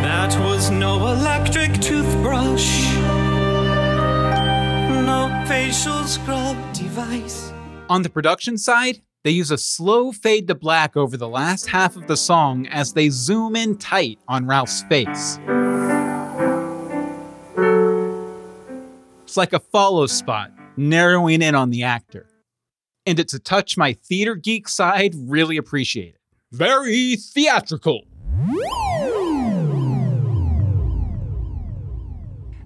That 0.05 0.39
was 0.41 0.71
no 0.71 1.07
electric 1.07 1.73
toothbrush, 1.81 2.93
no 5.07 5.45
facial 5.49 6.05
scrub 6.05 6.59
device. 6.75 7.51
On 7.89 8.03
the 8.03 8.11
production 8.11 8.59
side, 8.59 9.01
they 9.23 9.31
use 9.31 9.51
a 9.51 9.59
slow 9.59 10.13
fade 10.13 10.49
to 10.49 10.55
black 10.55 10.97
over 10.97 11.17
the 11.17 11.29
last 11.29 11.67
half 11.67 11.97
of 11.97 12.07
the 12.07 12.17
song 12.17 12.67
as 12.69 12.95
they 12.95 13.11
zoom 13.11 13.55
in 13.55 13.77
tight 13.77 14.19
on 14.27 14.47
Ralph's 14.47 14.83
face. 14.85 15.39
It's 19.25 19.37
like 19.37 19.53
a 19.53 19.61
follow 19.61 20.07
spot, 20.07 20.53
narrowing 20.77 21.43
in 21.43 21.55
on 21.55 21.71
the 21.71 21.83
actor. 21.83 22.27
And 23.05 23.21
it's 23.21 23.35
a 23.35 23.39
touch 23.39 23.77
my 23.77 23.93
theater 23.93 24.35
geek 24.35 24.69
side 24.69 25.15
really 25.15 25.57
appreciated. 25.57 26.19
Very 26.53 27.17
theatrical. 27.17 28.05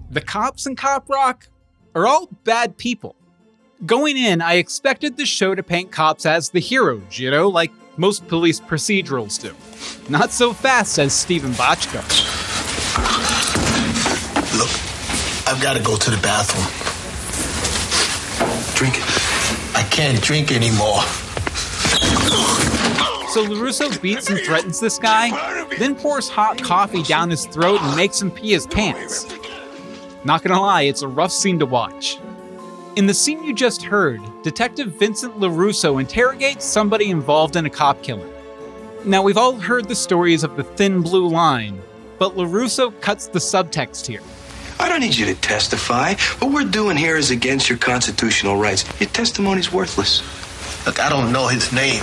The 0.09 0.21
cops 0.25 0.65
in 0.65 0.77
Cop 0.77 1.09
Rock 1.09 1.49
are 1.93 2.07
all 2.07 2.29
bad 2.45 2.77
people. 2.77 3.15
Going 3.83 4.15
in, 4.17 4.41
I 4.41 4.53
expected 4.53 5.17
the 5.17 5.25
show 5.25 5.53
to 5.53 5.61
paint 5.61 5.91
cops 5.91 6.25
as 6.25 6.49
the 6.49 6.61
heroes, 6.61 7.19
you 7.19 7.29
know, 7.29 7.49
like 7.49 7.73
most 7.97 8.25
police 8.29 8.57
procedurals 8.57 9.41
do. 9.41 9.53
Not 10.09 10.31
so 10.31 10.53
fast, 10.53 10.93
says 10.93 11.11
Steven 11.11 11.51
Bochco. 11.51 12.01
Look, 14.57 14.69
I've 15.47 15.61
got 15.61 15.75
to 15.75 15.83
go 15.83 15.97
to 15.97 16.09
the 16.09 16.17
bathroom. 16.17 16.63
Drink. 18.75 18.95
I 19.75 19.83
can't 19.89 20.21
drink 20.23 20.53
anymore. 20.53 21.01
So 23.31 23.45
LaRusso 23.45 24.01
beats 24.01 24.29
and 24.29 24.39
threatens 24.39 24.79
this 24.79 24.97
guy, 24.97 25.67
then 25.77 25.95
pours 25.95 26.29
hot 26.29 26.63
coffee 26.63 27.03
down 27.03 27.29
his 27.29 27.45
throat 27.45 27.81
and 27.81 27.93
makes 27.97 28.21
him 28.21 28.31
pee 28.31 28.53
his 28.53 28.67
pants. 28.67 29.27
Not 30.23 30.43
gonna 30.43 30.61
lie, 30.61 30.83
it's 30.83 31.01
a 31.01 31.09
rough 31.09 31.33
scene 31.33 31.59
to 31.59 31.65
watch. 31.65 32.17
In 32.95 33.07
the 33.07 33.13
scene 33.13 33.43
you 33.43 33.53
just 33.53 33.83
heard, 33.83 34.21
Detective 34.41 34.93
Vincent 34.93 35.37
LaRusso 35.37 35.99
interrogates 35.99 36.63
somebody 36.63 37.09
involved 37.09 37.57
in 37.57 37.65
a 37.65 37.69
cop 37.69 38.01
killing. 38.01 38.31
Now, 39.03 39.21
we've 39.21 39.37
all 39.37 39.59
heard 39.59 39.89
the 39.89 39.95
stories 39.95 40.45
of 40.45 40.55
the 40.55 40.63
thin 40.63 41.01
blue 41.01 41.27
line, 41.27 41.81
but 42.19 42.37
LaRusso 42.37 42.97
cuts 43.01 43.27
the 43.27 43.39
subtext 43.39 44.07
here. 44.07 44.21
I 44.79 44.87
don't 44.87 45.01
need 45.01 45.13
you 45.13 45.25
to 45.25 45.35
testify. 45.35 46.13
What 46.39 46.53
we're 46.53 46.63
doing 46.63 46.95
here 46.95 47.17
is 47.17 47.31
against 47.31 47.67
your 47.67 47.77
constitutional 47.79 48.55
rights. 48.55 48.85
Your 49.01 49.09
testimony's 49.09 49.73
worthless. 49.73 50.23
Look, 50.85 51.01
I 51.01 51.09
don't 51.09 51.33
know 51.33 51.47
his 51.47 51.73
name. 51.73 52.01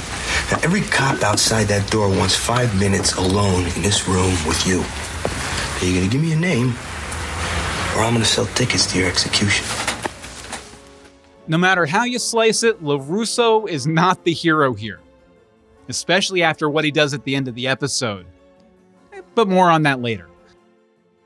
Now, 0.51 0.59
every 0.63 0.83
cop 0.83 1.23
outside 1.23 1.69
that 1.69 1.91
door 1.91 2.11
wants 2.11 2.37
five 2.37 2.79
minutes 2.79 3.15
alone 3.15 3.65
in 3.77 3.81
this 3.81 4.07
room 4.07 4.33
with 4.47 4.67
you. 4.67 4.81
Are 5.81 5.91
you 5.91 6.01
gonna 6.01 6.13
give 6.13 6.21
me 6.21 6.35
a 6.35 6.37
name, 6.37 6.75
or 7.97 8.05
I'm 8.05 8.13
gonna 8.13 8.27
sell 8.27 8.45
tickets 8.45 8.85
to 8.93 8.99
your 8.99 9.09
execution? 9.09 9.65
No 11.49 11.59
matter 11.59 11.87
how 11.87 12.05
you 12.05 12.19
slice 12.19 12.63
it, 12.63 12.83
LaRusso 12.83 13.69
is 13.69 13.87
not 13.87 14.25
the 14.25 14.33
hero 14.33 14.75
here, 14.75 15.01
especially 15.89 16.43
after 16.43 16.69
what 16.71 16.85
he 16.85 16.91
does 16.91 17.15
at 17.15 17.25
the 17.25 17.35
end 17.35 17.49
of 17.49 17.55
the 17.55 17.67
episode. 17.67 18.27
But 19.35 19.49
more 19.49 19.71
on 19.71 19.83
that 19.83 20.01
later. 20.01 20.29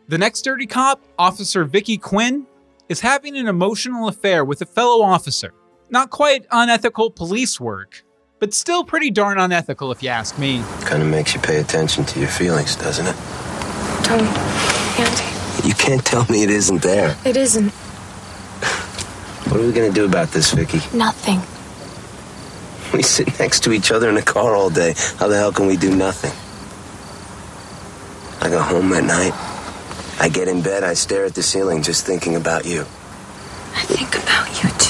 The 0.09 0.19
next 0.19 0.43
dirty 0.43 0.67
cop, 0.67 1.03
Officer 1.19 1.65
Vicky 1.65 1.99
Quinn, 1.99 2.47
is 2.89 3.01
having 3.01 3.37
an 3.37 3.49
emotional 3.49 4.09
affair 4.09 4.45
with 4.45 4.63
a 4.63 4.67
fellow 4.67 5.03
officer. 5.05 5.53
Not 5.91 6.11
quite 6.11 6.47
unethical 6.51 7.11
police 7.11 7.61
work, 7.61 8.05
but 8.39 8.55
still 8.55 8.85
pretty 8.85 9.11
darn 9.11 9.39
unethical 9.39 9.91
if 9.93 10.03
you 10.03 10.09
ask 10.09 10.39
me. 10.39 10.63
Kind 10.83 11.03
of 11.03 11.09
makes 11.09 11.35
you 11.35 11.41
pay 11.41 11.59
attention 11.61 12.05
to 12.07 12.21
your 12.21 12.29
feelings, 12.29 12.77
doesn't 12.77 13.07
it? 13.07 13.17
Tony, 14.05 14.29
Auntie, 14.99 15.69
You 15.69 15.75
can't 15.75 16.05
tell 16.05 16.25
me 16.31 16.43
it 16.45 16.51
isn't 16.51 16.83
there. 16.83 17.17
it 17.25 17.37
isn't. 17.37 17.73
What 19.57 19.65
are 19.65 19.69
we 19.69 19.73
gonna 19.73 19.91
do 19.91 20.05
about 20.05 20.33
this, 20.33 20.53
Vicky? 20.53 20.83
Nothing. 20.95 21.41
We 22.93 23.03
sit 23.03 23.41
next 23.41 23.65
to 23.65 23.73
each 23.73 23.91
other 23.91 24.07
in 24.11 24.15
the 24.15 24.21
car 24.21 24.55
all 24.55 24.69
day. 24.69 24.93
How 25.19 25.29
the 25.29 25.39
hell 25.39 25.51
can 25.51 25.67
we 25.67 25.79
do 25.79 25.97
nothing? 25.97 26.33
I 28.43 28.51
go 28.51 28.61
home 28.61 28.93
at 28.93 29.05
night. 29.05 29.33
I 30.21 30.29
get 30.29 30.47
in 30.49 30.61
bed, 30.61 30.85
I 30.85 30.93
stare 30.93 31.25
at 31.25 31.35
the 31.35 31.43
ceiling 31.43 31.83
just 31.83 32.05
thinking 32.05 32.37
about 32.37 32.67
you. 32.67 32.83
I 32.83 33.81
think 33.85 34.23
about 34.23 34.63
you 34.63 34.69
too. 34.79 34.86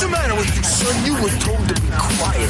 What's 0.00 0.10
the 0.10 0.18
matter 0.18 0.34
with 0.34 0.56
you, 0.56 0.62
son? 0.62 1.04
You 1.04 1.12
were 1.22 1.28
told 1.40 1.68
to 1.68 1.74
be 1.74 1.88
quiet. 1.92 2.48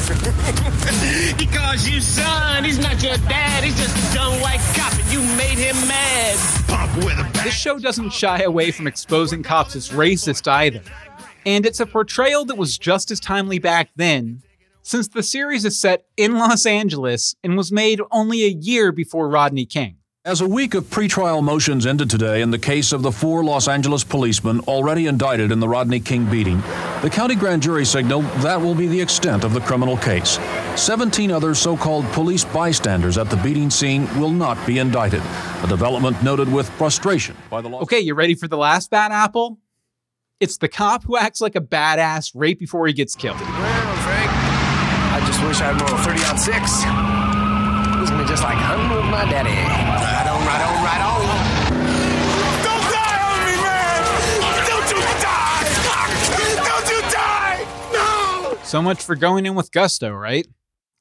he 1.37 1.45
calls 1.45 1.85
you 1.85 1.99
son. 1.99 2.63
He's 2.63 2.79
not 2.79 3.03
your 3.03 3.17
dad. 3.27 3.65
He's 3.65 3.77
just 3.77 3.93
a 3.93 4.15
dumb 4.15 4.39
white 4.39 4.61
cop, 4.73 4.93
and 4.93 5.11
you 5.11 5.19
made 5.35 5.57
him 5.57 5.75
mad. 5.85 6.37
Pop 6.69 6.95
with 6.95 7.19
a 7.19 7.43
This 7.43 7.53
show 7.53 7.77
doesn't 7.77 8.13
shy 8.13 8.43
away 8.43 8.71
from 8.71 8.87
exposing 8.87 9.43
cops 9.43 9.75
as 9.75 9.89
racist 9.89 10.49
either. 10.49 10.81
And 11.45 11.65
it's 11.65 11.81
a 11.81 11.85
portrayal 11.85 12.45
that 12.45 12.55
was 12.55 12.77
just 12.77 13.11
as 13.11 13.19
timely 13.19 13.59
back 13.59 13.89
then, 13.97 14.43
since 14.81 15.09
the 15.09 15.21
series 15.21 15.65
is 15.65 15.77
set 15.77 16.05
in 16.15 16.37
Los 16.37 16.65
Angeles 16.65 17.35
and 17.43 17.57
was 17.57 17.69
made 17.69 17.99
only 18.11 18.45
a 18.45 18.47
year 18.47 18.93
before 18.93 19.27
Rodney 19.27 19.65
King. 19.65 19.97
As 20.23 20.39
a 20.39 20.47
week 20.47 20.75
of 20.75 20.83
pretrial 20.83 21.41
motions 21.41 21.87
ended 21.87 22.07
today 22.07 22.43
in 22.43 22.51
the 22.51 22.59
case 22.59 22.91
of 22.91 23.01
the 23.01 23.11
four 23.11 23.43
Los 23.43 23.67
Angeles 23.67 24.03
policemen 24.03 24.59
already 24.67 25.07
indicted 25.07 25.51
in 25.51 25.59
the 25.59 25.67
Rodney 25.67 25.99
King 25.99 26.29
beating, 26.29 26.61
the 27.01 27.09
county 27.11 27.33
grand 27.33 27.63
jury 27.63 27.83
signaled 27.83 28.25
that 28.43 28.61
will 28.61 28.75
be 28.75 28.85
the 28.85 29.01
extent 29.01 29.43
of 29.43 29.55
the 29.55 29.61
criminal 29.61 29.97
case. 29.97 30.37
17 30.75 31.31
other 31.31 31.55
so 31.55 31.75
called 31.75 32.05
police 32.11 32.45
bystanders 32.45 33.17
at 33.17 33.31
the 33.31 33.35
beating 33.37 33.71
scene 33.71 34.05
will 34.19 34.29
not 34.29 34.63
be 34.67 34.77
indicted, 34.77 35.23
a 35.63 35.67
development 35.67 36.21
noted 36.21 36.53
with 36.53 36.69
frustration 36.69 37.35
by 37.49 37.59
the 37.59 37.67
law. 37.67 37.81
Okay, 37.81 37.99
you 37.99 38.13
ready 38.13 38.35
for 38.35 38.47
the 38.47 38.57
last 38.57 38.91
bad 38.91 39.11
apple? 39.11 39.57
It's 40.39 40.57
the 40.57 40.67
cop 40.67 41.03
who 41.03 41.17
acts 41.17 41.41
like 41.41 41.55
a 41.55 41.61
badass 41.61 42.31
right 42.35 42.59
before 42.59 42.85
he 42.85 42.93
gets 42.93 43.15
killed. 43.15 43.37
I 43.41 45.23
just 45.25 45.41
wish 45.43 45.59
I 45.61 45.73
had 45.73 45.79
more 45.79 45.97
30 45.97 46.23
on 46.25 46.37
6 46.37 47.20
and 48.21 48.29
just 48.29 48.43
like 48.43 48.55
hung 48.55 48.87
with 48.95 49.05
my 49.05 49.25
daddy. 49.25 49.49
Right 49.49 50.27
on, 50.29 50.45
right 50.45 50.61
on, 50.61 50.77
right 50.85 51.01
on. 51.01 51.21
Don't 52.61 52.85
die 52.93 53.17
on 53.25 53.39
me, 53.49 53.55
man! 53.65 54.01
Don't 54.69 54.89
you 54.93 55.01
die! 55.25 55.65
Don't 56.69 56.87
you 56.93 57.01
die! 57.09 57.65
No! 57.91 58.57
So 58.63 58.79
much 58.79 59.01
for 59.01 59.15
going 59.15 59.47
in 59.47 59.55
with 59.55 59.71
gusto, 59.71 60.11
right? 60.11 60.47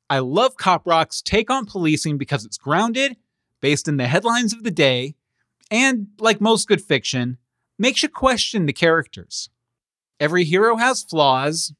I 0.08 0.20
love 0.20 0.56
Cop 0.56 0.86
Rock's 0.86 1.20
take 1.20 1.50
on 1.50 1.66
policing 1.66 2.16
because 2.16 2.46
it's 2.46 2.56
grounded, 2.56 3.18
based 3.60 3.86
in 3.86 3.98
the 3.98 4.06
headlines 4.06 4.54
of 4.54 4.64
the 4.64 4.70
day, 4.70 5.14
and, 5.70 6.06
like 6.20 6.40
most 6.40 6.68
good 6.68 6.80
fiction, 6.80 7.36
makes 7.78 8.02
you 8.02 8.08
question 8.08 8.64
the 8.64 8.72
characters. 8.72 9.50
Every 10.18 10.44
hero 10.44 10.76
has 10.76 11.02
flaws, 11.02 11.74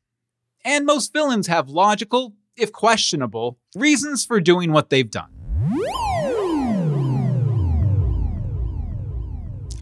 and 0.66 0.85
most 0.85 1.14
villains 1.14 1.47
have 1.47 1.70
logical, 1.70 2.35
if 2.57 2.73
questionable, 2.73 3.59
reasons 3.75 4.25
for 4.25 4.40
doing 4.40 4.73
what 4.73 4.90
they've 4.90 5.11
done. 5.11 5.30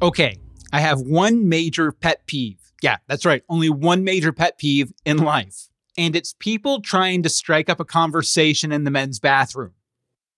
Okay, 0.01 0.39
I 0.73 0.81
have 0.81 1.01
one 1.01 1.49
major 1.49 1.91
pet 1.93 2.27
peeve. 2.27 2.59
Yeah, 2.83 2.99
that's 3.09 3.25
right, 3.25 3.43
only 3.49 3.69
one 3.69 4.05
major 4.05 4.33
pet 4.33 4.59
peeve 4.59 4.93
in 5.05 5.19
life. 5.19 5.69
And 5.97 6.15
it's 6.15 6.35
people 6.39 6.81
trying 6.81 7.25
to 7.25 7.29
strike 7.29 7.69
up 7.69 7.81
a 7.81 7.85
conversation 7.85 8.71
in 8.71 8.85
the 8.85 8.91
men's 8.91 9.19
bathroom. 9.19 9.73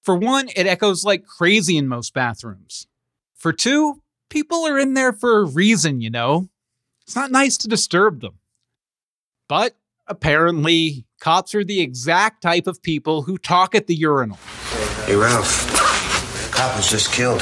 For 0.03 0.17
one, 0.17 0.49
it 0.57 0.67
echoes 0.67 1.05
like 1.05 1.27
crazy 1.27 1.77
in 1.77 1.87
most 1.87 2.15
bathrooms. 2.15 2.87
For 3.35 3.53
two, 3.53 4.03
people 4.31 4.67
are 4.67 4.79
in 4.79 4.95
there 4.95 5.13
for 5.13 5.41
a 5.41 5.45
reason, 5.45 6.01
you 6.01 6.09
know? 6.09 6.49
It's 7.03 7.15
not 7.15 7.31
nice 7.31 7.59
to 7.59 7.69
disturb 7.69 8.23
them. 8.23 8.39
But 9.49 9.77
apparently, 10.11 11.07
cops 11.21 11.55
are 11.55 11.65
the 11.65 11.81
exact 11.81 12.43
type 12.43 12.67
of 12.67 12.83
people 12.83 13.23
who 13.23 13.39
talk 13.39 13.75
at 13.75 13.87
the 13.87 13.95
urinal. 13.95 14.39
Hey, 15.07 15.17
Ralph. 15.17 15.69
Cop 16.53 16.77
was 16.77 16.91
just 16.91 17.13
killed. 17.13 17.41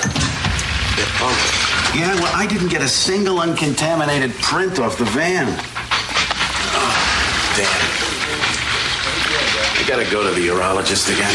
Yeah, 1.97 2.15
well, 2.21 2.33
I 2.37 2.47
didn't 2.49 2.69
get 2.69 2.83
a 2.83 2.89
single 2.89 3.41
uncontaminated 3.41 4.33
print 4.35 4.79
off 4.79 4.99
the 4.99 5.07
van. 5.07 5.47
Oh, 5.49 6.95
damn. 7.57 7.89
I 9.75 9.89
gotta 9.89 10.09
go 10.11 10.23
to 10.23 10.39
the 10.39 10.47
urologist 10.47 11.13
again. 11.13 11.35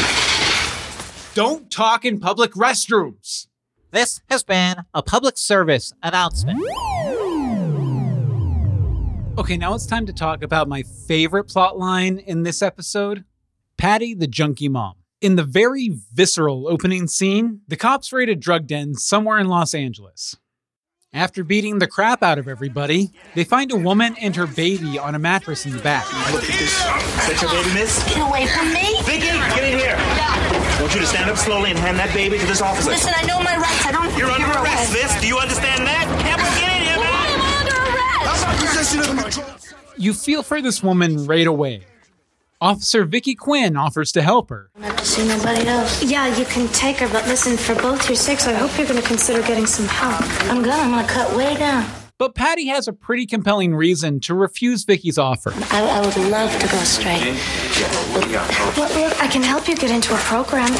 Don't 1.33 1.71
talk 1.71 2.05
in 2.05 2.19
public 2.19 2.51
restrooms. 2.51 3.47
This 3.89 4.21
has 4.29 4.43
been 4.43 4.85
a 4.93 5.01
public 5.01 5.37
service 5.37 5.91
announcement. 6.03 6.59
Okay, 9.35 9.57
now 9.57 9.73
it's 9.73 9.87
time 9.87 10.05
to 10.05 10.13
talk 10.13 10.43
about 10.43 10.67
my 10.67 10.83
favorite 10.83 11.45
plot 11.45 11.79
line 11.79 12.19
in 12.19 12.43
this 12.43 12.61
episode 12.61 13.25
Patty 13.77 14.13
the 14.13 14.27
junkie 14.27 14.69
mom. 14.69 14.93
In 15.21 15.37
the 15.37 15.43
very 15.43 15.97
visceral 16.13 16.67
opening 16.67 17.07
scene, 17.07 17.61
the 17.67 17.75
cops 17.75 18.13
raid 18.13 18.29
a 18.29 18.35
drug 18.35 18.67
den 18.67 18.93
somewhere 18.93 19.39
in 19.39 19.47
Los 19.47 19.73
Angeles. 19.73 20.37
After 21.11 21.43
beating 21.43 21.79
the 21.79 21.87
crap 21.87 22.21
out 22.21 22.37
of 22.37 22.47
everybody, 22.47 23.09
they 23.33 23.43
find 23.43 23.71
a 23.71 23.75
woman 23.75 24.15
and 24.21 24.35
her 24.35 24.45
baby 24.45 24.99
on 24.99 25.15
a 25.15 25.19
mattress 25.19 25.65
in 25.65 25.71
the 25.71 25.81
back. 25.81 26.05
Look 26.31 26.43
at 26.43 26.49
this. 26.49 26.61
Is 26.61 26.79
that 26.79 27.39
your 27.41 27.49
baby, 27.49 27.73
miss? 27.73 28.03
Get 28.07 28.21
away 28.21 28.45
from 28.45 28.71
me. 28.71 29.01
Vicky, 29.01 29.33
get 29.57 29.63
in 29.63 29.79
here. 29.79 29.95
I 29.97 30.77
want 30.79 30.93
you 30.93 31.01
to 31.01 31.07
stand 31.07 31.31
up 31.31 31.37
slowly 31.37 31.71
and 31.71 31.79
hand 31.79 31.97
that 31.97 32.13
baby 32.13 32.37
to 32.37 32.45
this 32.45 32.61
officer. 32.61 32.91
Listen, 32.91 33.13
I 33.15 33.25
know 33.25 33.41
my 33.41 33.57
rights. 33.57 33.85
I 33.85 33.91
don't. 33.91 34.15
You're 34.15 34.29
under 34.29 34.45
arrest, 34.45 34.93
away. 34.93 35.01
miss. 35.01 35.21
Do 35.21 35.27
you 35.27 35.39
understand 35.39 35.87
that? 35.87 36.22
You 39.97 40.13
feel 40.13 40.43
for 40.43 40.61
this 40.61 40.81
woman 40.83 41.25
right 41.25 41.47
away. 41.47 41.83
Officer 42.61 43.03
Vicky 43.03 43.35
Quinn 43.35 43.75
offers 43.75 44.11
to 44.13 44.21
help 44.21 44.49
her. 44.49 44.69
Not 44.77 44.97
to 44.97 45.05
see 45.05 45.27
nobody 45.27 45.67
else. 45.67 46.01
Yeah, 46.03 46.33
you 46.37 46.45
can 46.45 46.67
take 46.69 46.97
her, 46.97 47.09
but 47.09 47.27
listen, 47.27 47.57
for 47.57 47.75
both 47.75 48.07
your 48.07 48.15
sakes, 48.15 48.47
I 48.47 48.53
hope 48.53 48.77
you're 48.77 48.87
going 48.87 49.01
to 49.01 49.05
consider 49.07 49.41
getting 49.41 49.65
some 49.65 49.85
help. 49.85 50.21
I'm 50.49 50.63
gonna. 50.63 50.81
I'm 50.81 50.91
gonna 50.91 51.07
cut 51.07 51.35
way 51.35 51.55
down. 51.57 51.89
But 52.17 52.35
Patty 52.35 52.67
has 52.67 52.87
a 52.87 52.93
pretty 52.93 53.25
compelling 53.25 53.75
reason 53.75 54.21
to 54.21 54.33
refuse 54.33 54.85
Vicky's 54.85 55.17
offer. 55.17 55.51
I, 55.71 55.81
I 55.81 55.99
would 56.05 56.15
love 56.31 56.51
to 56.57 56.67
go 56.67 56.77
straight. 56.83 57.33
Look, 58.77 58.95
look, 58.95 59.21
I 59.21 59.27
can 59.27 59.41
help 59.43 59.67
you 59.67 59.75
get 59.75 59.91
into 59.91 60.13
a 60.13 60.17
program. 60.19 60.71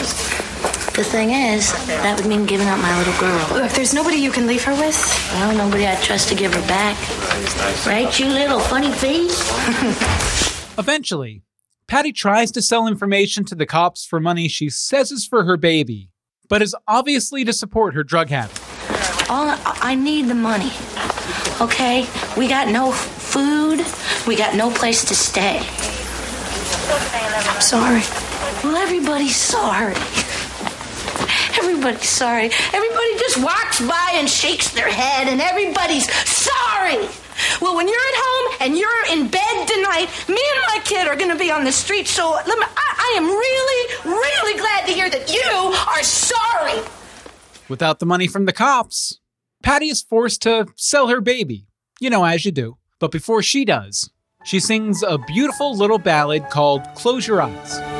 The 0.95 1.03
thing 1.03 1.32
is, 1.32 1.71
that 1.88 2.19
would 2.19 2.27
mean 2.27 2.45
giving 2.45 2.67
up 2.67 2.79
my 2.79 2.95
little 2.99 3.19
girl. 3.19 3.47
Look, 3.51 3.71
there's 3.71 3.95
nobody 3.95 4.17
you 4.17 4.32
can 4.32 4.45
leave 4.45 4.63
her 4.63 4.73
with. 4.73 4.95
Well, 5.34 5.58
nobody 5.58 5.88
I 5.88 5.95
trust 5.95 6.29
to 6.29 6.36
give 6.36 6.53
her 6.53 6.67
back. 6.67 6.95
Right, 7.88 8.19
you 8.19 8.27
little 8.27 8.60
funny 8.60 8.91
face? 8.91 9.49
Eventually, 10.77 11.41
Patty 11.88 12.12
tries 12.12 12.51
to 12.51 12.62
sell 12.62 12.86
information 12.88 13.43
to 13.45 13.56
the 13.56 13.65
cops 13.65 14.06
for 14.06 14.19
money 14.19 14.47
she 14.47 14.69
says 14.69 15.12
is 15.12 15.25
for 15.25 15.45
her 15.45 15.58
baby, 15.58 16.12
but 16.47 16.62
is 16.62 16.75
obviously 16.88 17.43
to 17.43 17.53
support 17.53 17.95
her 17.95 18.03
drug 18.03 18.29
habit. 18.29 18.62
All 19.32 19.47
I, 19.49 19.79
I 19.82 19.95
need 19.95 20.27
the 20.27 20.36
money. 20.36 20.71
Okay, 21.60 22.08
we 22.38 22.47
got 22.47 22.67
no 22.67 22.91
food. 22.91 23.84
We 24.27 24.36
got 24.36 24.56
no 24.56 24.69
place 24.69 25.03
to 25.06 25.15
stay. 25.15 25.58
I'm 27.49 27.62
sorry. 27.62 28.03
Well, 28.63 28.75
everybody's 28.75 29.36
sorry. 29.36 29.95
Everybody's 31.57 32.09
sorry. 32.09 32.49
Everybody 32.73 33.17
just 33.19 33.43
walks 33.43 33.79
by 33.81 34.11
and 34.15 34.29
shakes 34.29 34.71
their 34.73 34.89
head, 34.89 35.27
and 35.27 35.41
everybody's 35.41 36.11
sorry. 36.27 37.07
Well, 37.61 37.75
when 37.75 37.87
you're 37.87 37.95
at 37.95 38.15
home 38.15 38.57
and 38.61 38.77
you're 38.77 39.05
in 39.11 39.27
bed 39.27 39.67
tonight, 39.67 40.07
me 40.27 40.39
and 40.55 40.63
my 40.67 40.79
kid 40.83 41.07
are 41.07 41.15
going 41.15 41.31
to 41.31 41.37
be 41.37 41.51
on 41.51 41.63
the 41.63 41.71
street. 41.71 42.07
So 42.07 42.31
let 42.31 42.45
me, 42.45 42.65
I, 42.65 43.13
I 43.13 43.17
am 43.17 43.25
really, 43.25 44.15
really 44.15 44.59
glad 44.59 44.85
to 44.85 44.91
hear 44.93 45.09
that 45.09 45.33
you 45.33 45.41
are 45.41 46.03
sorry. 46.03 46.81
Without 47.69 47.99
the 47.99 48.05
money 48.05 48.27
from 48.27 48.45
the 48.45 48.53
cops, 48.53 49.19
Patty 49.63 49.87
is 49.89 50.01
forced 50.01 50.41
to 50.43 50.67
sell 50.75 51.07
her 51.07 51.21
baby. 51.21 51.65
You 51.99 52.09
know, 52.09 52.23
as 52.23 52.45
you 52.45 52.51
do. 52.51 52.77
But 52.99 53.11
before 53.11 53.41
she 53.41 53.65
does, 53.65 54.09
she 54.43 54.59
sings 54.59 55.03
a 55.03 55.17
beautiful 55.17 55.75
little 55.75 55.99
ballad 55.99 56.49
called 56.49 56.83
Close 56.95 57.27
Your 57.27 57.41
Eyes. 57.41 57.92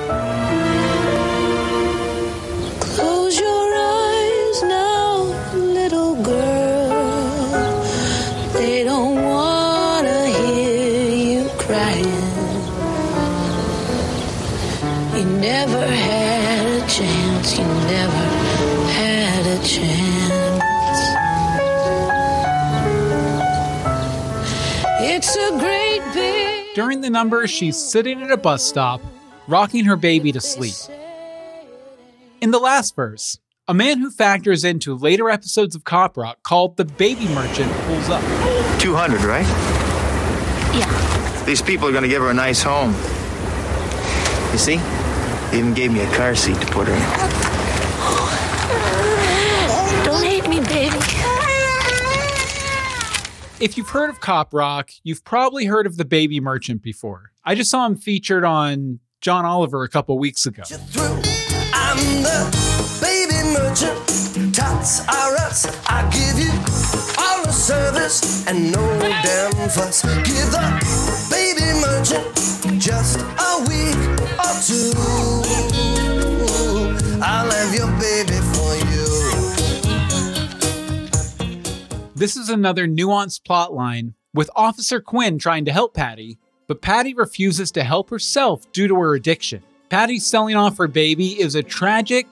The 27.04 27.10
number, 27.10 27.46
she's 27.48 27.78
sitting 27.78 28.24
at 28.24 28.32
a 28.32 28.38
bus 28.38 28.64
stop, 28.64 29.02
rocking 29.48 29.86
her 29.86 29.96
baby 29.96 30.32
to 30.32 30.42
sleep. 30.42 30.74
In 32.42 32.52
the 32.52 32.60
last 32.60 32.96
verse, 32.96 33.40
a 33.68 33.74
man 33.74 34.00
who 34.00 34.10
factors 34.10 34.64
into 34.64 34.96
later 34.96 35.30
episodes 35.30 35.76
of 35.76 35.84
Cop 35.84 36.18
Rock 36.18 36.42
called 36.44 36.78
the 36.78 36.86
baby 36.86 37.28
merchant 37.28 37.72
pulls 37.84 38.10
up. 38.10 38.22
200, 38.80 39.22
right? 39.22 39.46
Yeah. 40.74 41.44
These 41.46 41.62
people 41.62 41.88
are 41.88 41.92
going 41.92 42.04
to 42.04 42.10
give 42.10 42.22
her 42.22 42.30
a 42.30 42.34
nice 42.34 42.64
home. 42.64 42.94
You 44.54 44.58
see? 44.58 44.78
They 45.52 45.60
even 45.60 45.74
gave 45.74 45.92
me 45.92 46.00
a 46.00 46.12
car 46.16 46.36
seat 46.36 46.60
to 46.62 46.68
put 46.68 46.88
her 46.88 46.94
in. 46.94 47.00
Don't 50.06 50.24
hate 50.24 50.48
me, 50.48 50.62
baby. 50.62 50.98
If 53.64 53.78
you've 53.78 53.88
heard 53.88 54.10
of 54.10 54.20
Cop 54.20 54.54
Rock, 54.54 54.92
you've 55.04 55.24
probably 55.24 55.64
heard 55.64 55.88
of 55.88 55.96
the 55.96 56.04
Baby 56.04 56.42
Merchant 56.42 56.82
before. 56.82 57.32
I 57.46 57.56
just 57.56 57.72
saw 57.72 57.86
him 57.86 57.96
featured 57.96 58.44
on 58.44 59.00
John 59.22 59.46
Oliver 59.46 59.84
a 59.84 59.88
couple 59.88 60.20
weeks 60.20 60.46
ago. 60.46 60.64
Us. 65.54 65.66
I 65.88 66.02
give 66.12 66.38
you 66.44 66.52
all 67.24 67.46
the 67.46 67.54
service 67.54 68.46
and 68.48 68.72
no 68.74 69.00
damn 69.00 69.70
fuss. 69.70 70.04
This 82.24 82.38
is 82.38 82.48
another 82.48 82.88
nuanced 82.88 83.44
plot 83.44 83.74
line 83.74 84.14
with 84.34 84.50
Officer 84.56 85.02
Quinn 85.02 85.38
trying 85.38 85.66
to 85.66 85.74
help 85.74 85.94
Patty, 85.94 86.40
but 86.70 86.82
Patty 86.82 87.14
refuses 87.14 87.70
to 87.72 87.84
help 87.84 88.10
herself 88.10 88.72
due 88.72 88.88
to 88.88 88.96
her 88.96 89.14
addiction. 89.14 89.62
Patty 89.90 90.20
selling 90.20 90.56
off 90.56 90.78
her 90.78 90.88
baby 90.88 91.38
is 91.38 91.56
a 91.56 91.62
tragic, 91.62 92.26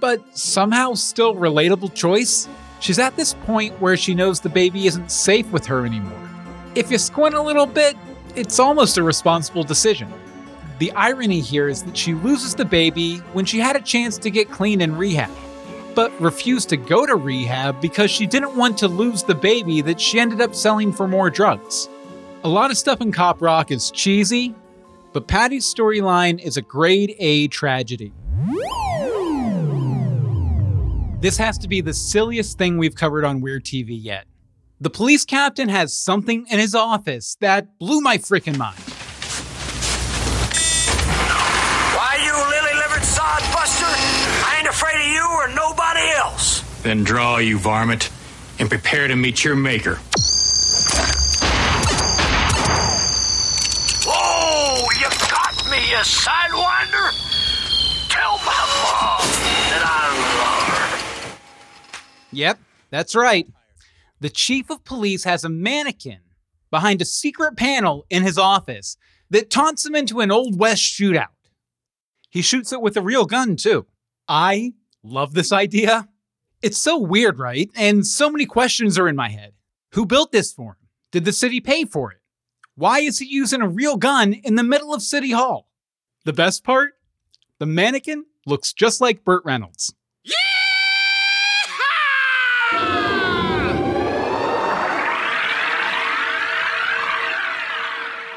but 0.00 0.36
somehow 0.36 0.92
still 0.92 1.34
relatable 1.34 1.94
choice. 1.94 2.46
She's 2.80 2.98
at 2.98 3.16
this 3.16 3.32
point 3.46 3.80
where 3.80 3.96
she 3.96 4.14
knows 4.14 4.38
the 4.38 4.50
baby 4.50 4.86
isn't 4.86 5.10
safe 5.10 5.50
with 5.50 5.64
her 5.64 5.86
anymore. 5.86 6.28
If 6.74 6.90
you 6.90 6.98
squint 6.98 7.34
a 7.34 7.40
little 7.40 7.64
bit, 7.64 7.96
it's 8.36 8.58
almost 8.58 8.98
a 8.98 9.02
responsible 9.02 9.64
decision. 9.64 10.12
The 10.78 10.92
irony 10.92 11.40
here 11.40 11.70
is 11.70 11.84
that 11.84 11.96
she 11.96 12.12
loses 12.12 12.54
the 12.54 12.66
baby 12.66 13.16
when 13.32 13.46
she 13.46 13.60
had 13.60 13.76
a 13.76 13.80
chance 13.80 14.18
to 14.18 14.30
get 14.30 14.50
clean 14.50 14.82
in 14.82 14.94
rehab, 14.94 15.30
but 15.98 16.20
refused 16.20 16.68
to 16.68 16.76
go 16.76 17.04
to 17.04 17.16
rehab 17.16 17.80
because 17.80 18.08
she 18.08 18.24
didn't 18.24 18.54
want 18.54 18.78
to 18.78 18.86
lose 18.86 19.24
the 19.24 19.34
baby 19.34 19.80
that 19.80 20.00
she 20.00 20.20
ended 20.20 20.40
up 20.40 20.54
selling 20.54 20.92
for 20.92 21.08
more 21.08 21.28
drugs. 21.28 21.88
A 22.44 22.48
lot 22.48 22.70
of 22.70 22.78
stuff 22.78 23.00
in 23.00 23.10
Cop 23.10 23.42
Rock 23.42 23.72
is 23.72 23.90
cheesy, 23.90 24.54
but 25.12 25.26
Patty's 25.26 25.66
storyline 25.66 26.38
is 26.38 26.56
a 26.56 26.62
grade 26.62 27.16
A 27.18 27.48
tragedy. 27.48 28.12
This 31.20 31.36
has 31.36 31.58
to 31.58 31.66
be 31.66 31.80
the 31.80 31.94
silliest 31.94 32.58
thing 32.58 32.78
we've 32.78 32.94
covered 32.94 33.24
on 33.24 33.40
Weird 33.40 33.64
TV 33.64 34.00
yet. 34.00 34.24
The 34.80 34.90
police 34.90 35.24
captain 35.24 35.68
has 35.68 35.92
something 35.92 36.46
in 36.48 36.60
his 36.60 36.76
office 36.76 37.36
that 37.40 37.76
blew 37.80 38.00
my 38.00 38.18
freaking 38.18 38.56
mind. 38.56 38.78
Why, 41.98 42.20
you 42.24 42.32
lily 42.32 42.74
livered 42.82 43.02
sod 43.02 43.42
buster? 43.52 43.84
I 43.84 44.58
ain't 44.60 44.68
afraid 44.68 45.00
of 45.00 45.06
you 45.06 45.28
or 45.38 45.48
nobody 45.48 46.08
else. 46.16 46.67
Then 46.82 47.04
draw, 47.04 47.38
you 47.38 47.58
varmint, 47.58 48.10
and 48.58 48.68
prepare 48.68 49.08
to 49.08 49.16
meet 49.16 49.44
your 49.44 49.56
maker. 49.56 49.98
Oh, 54.06 54.86
you 54.98 55.08
got 55.28 55.70
me, 55.70 55.90
you 55.90 55.96
sidewinder! 55.96 57.10
Tell 58.08 58.38
my 58.38 58.64
mom 58.82 59.20
that 59.70 59.82
I 59.84 60.08
love 60.38 61.32
her. 61.32 61.38
Yep, 62.32 62.58
that's 62.90 63.14
right. 63.14 63.46
The 64.20 64.30
chief 64.30 64.70
of 64.70 64.84
police 64.84 65.24
has 65.24 65.44
a 65.44 65.48
mannequin 65.48 66.20
behind 66.70 67.02
a 67.02 67.04
secret 67.04 67.56
panel 67.56 68.06
in 68.08 68.22
his 68.22 68.38
office 68.38 68.96
that 69.30 69.50
taunts 69.50 69.84
him 69.84 69.94
into 69.94 70.20
an 70.20 70.30
Old 70.30 70.58
West 70.58 70.82
shootout. 70.82 71.26
He 72.30 72.42
shoots 72.42 72.72
it 72.72 72.80
with 72.80 72.96
a 72.96 73.02
real 73.02 73.24
gun, 73.24 73.56
too. 73.56 73.86
I 74.28 74.72
love 75.02 75.34
this 75.34 75.52
idea. 75.52 76.08
It's 76.60 76.78
so 76.78 76.98
weird, 76.98 77.38
right? 77.38 77.70
And 77.76 78.04
so 78.04 78.30
many 78.30 78.44
questions 78.44 78.98
are 78.98 79.08
in 79.08 79.14
my 79.14 79.28
head. 79.28 79.52
Who 79.92 80.04
built 80.04 80.32
this 80.32 80.52
for 80.52 80.72
him? 80.72 80.88
Did 81.12 81.24
the 81.24 81.32
city 81.32 81.60
pay 81.60 81.84
for 81.84 82.10
it? 82.10 82.18
Why 82.74 82.98
is 83.00 83.20
he 83.20 83.26
using 83.26 83.62
a 83.62 83.68
real 83.68 83.96
gun 83.96 84.32
in 84.32 84.56
the 84.56 84.64
middle 84.64 84.92
of 84.92 85.02
City 85.02 85.30
Hall? 85.30 85.68
The 86.24 86.32
best 86.32 86.64
part? 86.64 86.94
The 87.58 87.66
mannequin 87.66 88.26
looks 88.44 88.72
just 88.72 89.00
like 89.00 89.24
Burt 89.24 89.44
Reynolds. 89.44 89.94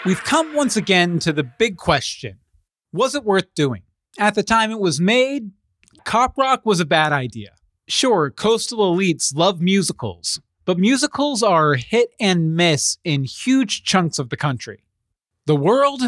We've 0.03 0.23
come 0.23 0.55
once 0.55 0.75
again 0.77 1.19
to 1.19 1.33
the 1.33 1.43
big 1.43 1.77
question 1.77 2.39
Was 2.91 3.13
it 3.15 3.23
worth 3.23 3.53
doing? 3.55 3.83
At 4.17 4.35
the 4.35 4.43
time 4.43 4.71
it 4.71 4.79
was 4.79 4.99
made, 4.99 5.51
Cop 6.05 6.37
Rock 6.37 6.65
was 6.65 6.79
a 6.79 6.85
bad 6.85 7.13
idea. 7.13 7.51
Sure, 7.87 8.29
coastal 8.29 8.95
elites 8.95 9.35
love 9.35 9.61
musicals, 9.61 10.39
but 10.65 10.77
musicals 10.77 11.43
are 11.43 11.73
hit 11.75 12.09
and 12.19 12.55
miss 12.55 12.97
in 13.03 13.23
huge 13.23 13.83
chunks 13.83 14.19
of 14.19 14.29
the 14.29 14.37
country. 14.37 14.83
The 15.45 15.55
world 15.55 16.01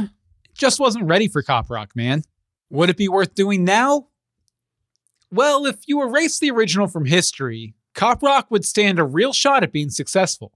just 0.54 0.80
wasn't 0.80 1.06
ready 1.06 1.28
for 1.28 1.42
Cop 1.42 1.70
Rock, 1.70 1.96
man. 1.96 2.24
Would 2.70 2.90
it 2.90 2.98
be 2.98 3.10
worth 3.10 3.36
doing 3.36 3.64
now? 3.64 4.08
Well, 5.32 5.66
if 5.66 5.78
you 5.88 6.02
erase 6.02 6.40
the 6.40 6.52
original 6.52 6.88
from 6.88 7.06
history, 7.06 7.74
Cop 7.94 8.22
Rock 8.22 8.50
would 8.50 8.66
stand 8.66 9.00
a 9.00 9.04
real 9.04 9.34
shot 9.34 9.64
at 9.64 9.72
being 9.72 9.90
successful. 9.90 10.54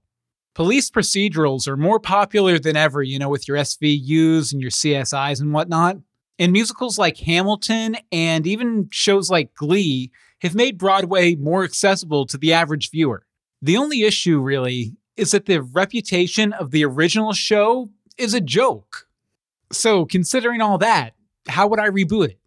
Police 0.54 0.90
procedurals 0.90 1.68
are 1.68 1.76
more 1.76 2.00
popular 2.00 2.58
than 2.58 2.76
ever, 2.76 3.02
you 3.02 3.18
know, 3.18 3.28
with 3.28 3.46
your 3.46 3.56
SVUs 3.56 4.52
and 4.52 4.60
your 4.60 4.70
CSIs 4.70 5.40
and 5.40 5.52
whatnot. 5.52 5.98
And 6.38 6.52
musicals 6.52 6.98
like 6.98 7.16
Hamilton 7.18 7.96
and 8.10 8.46
even 8.46 8.88
shows 8.90 9.30
like 9.30 9.54
Glee 9.54 10.10
have 10.40 10.54
made 10.54 10.78
Broadway 10.78 11.34
more 11.34 11.64
accessible 11.64 12.26
to 12.26 12.38
the 12.38 12.52
average 12.52 12.90
viewer. 12.90 13.26
The 13.60 13.76
only 13.76 14.02
issue, 14.02 14.40
really, 14.40 14.96
is 15.16 15.32
that 15.32 15.46
the 15.46 15.62
reputation 15.62 16.52
of 16.52 16.70
the 16.70 16.84
original 16.84 17.32
show 17.32 17.90
is 18.16 18.34
a 18.34 18.40
joke. 18.40 19.08
So, 19.72 20.04
considering 20.04 20.60
all 20.60 20.78
that, 20.78 21.14
how 21.48 21.66
would 21.66 21.80
I 21.80 21.88
reboot 21.88 22.30
it? 22.30 22.40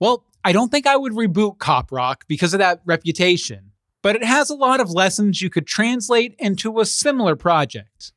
Well, 0.00 0.24
I 0.44 0.52
don't 0.52 0.70
think 0.70 0.86
I 0.86 0.96
would 0.96 1.12
reboot 1.12 1.58
Cop 1.58 1.90
Rock 1.90 2.24
because 2.28 2.52
of 2.52 2.58
that 2.58 2.80
reputation, 2.84 3.72
but 4.02 4.16
it 4.16 4.24
has 4.24 4.50
a 4.50 4.54
lot 4.54 4.80
of 4.80 4.90
lessons 4.90 5.40
you 5.40 5.50
could 5.50 5.66
translate 5.66 6.34
into 6.38 6.80
a 6.80 6.86
similar 6.86 7.36
project. 7.36 8.12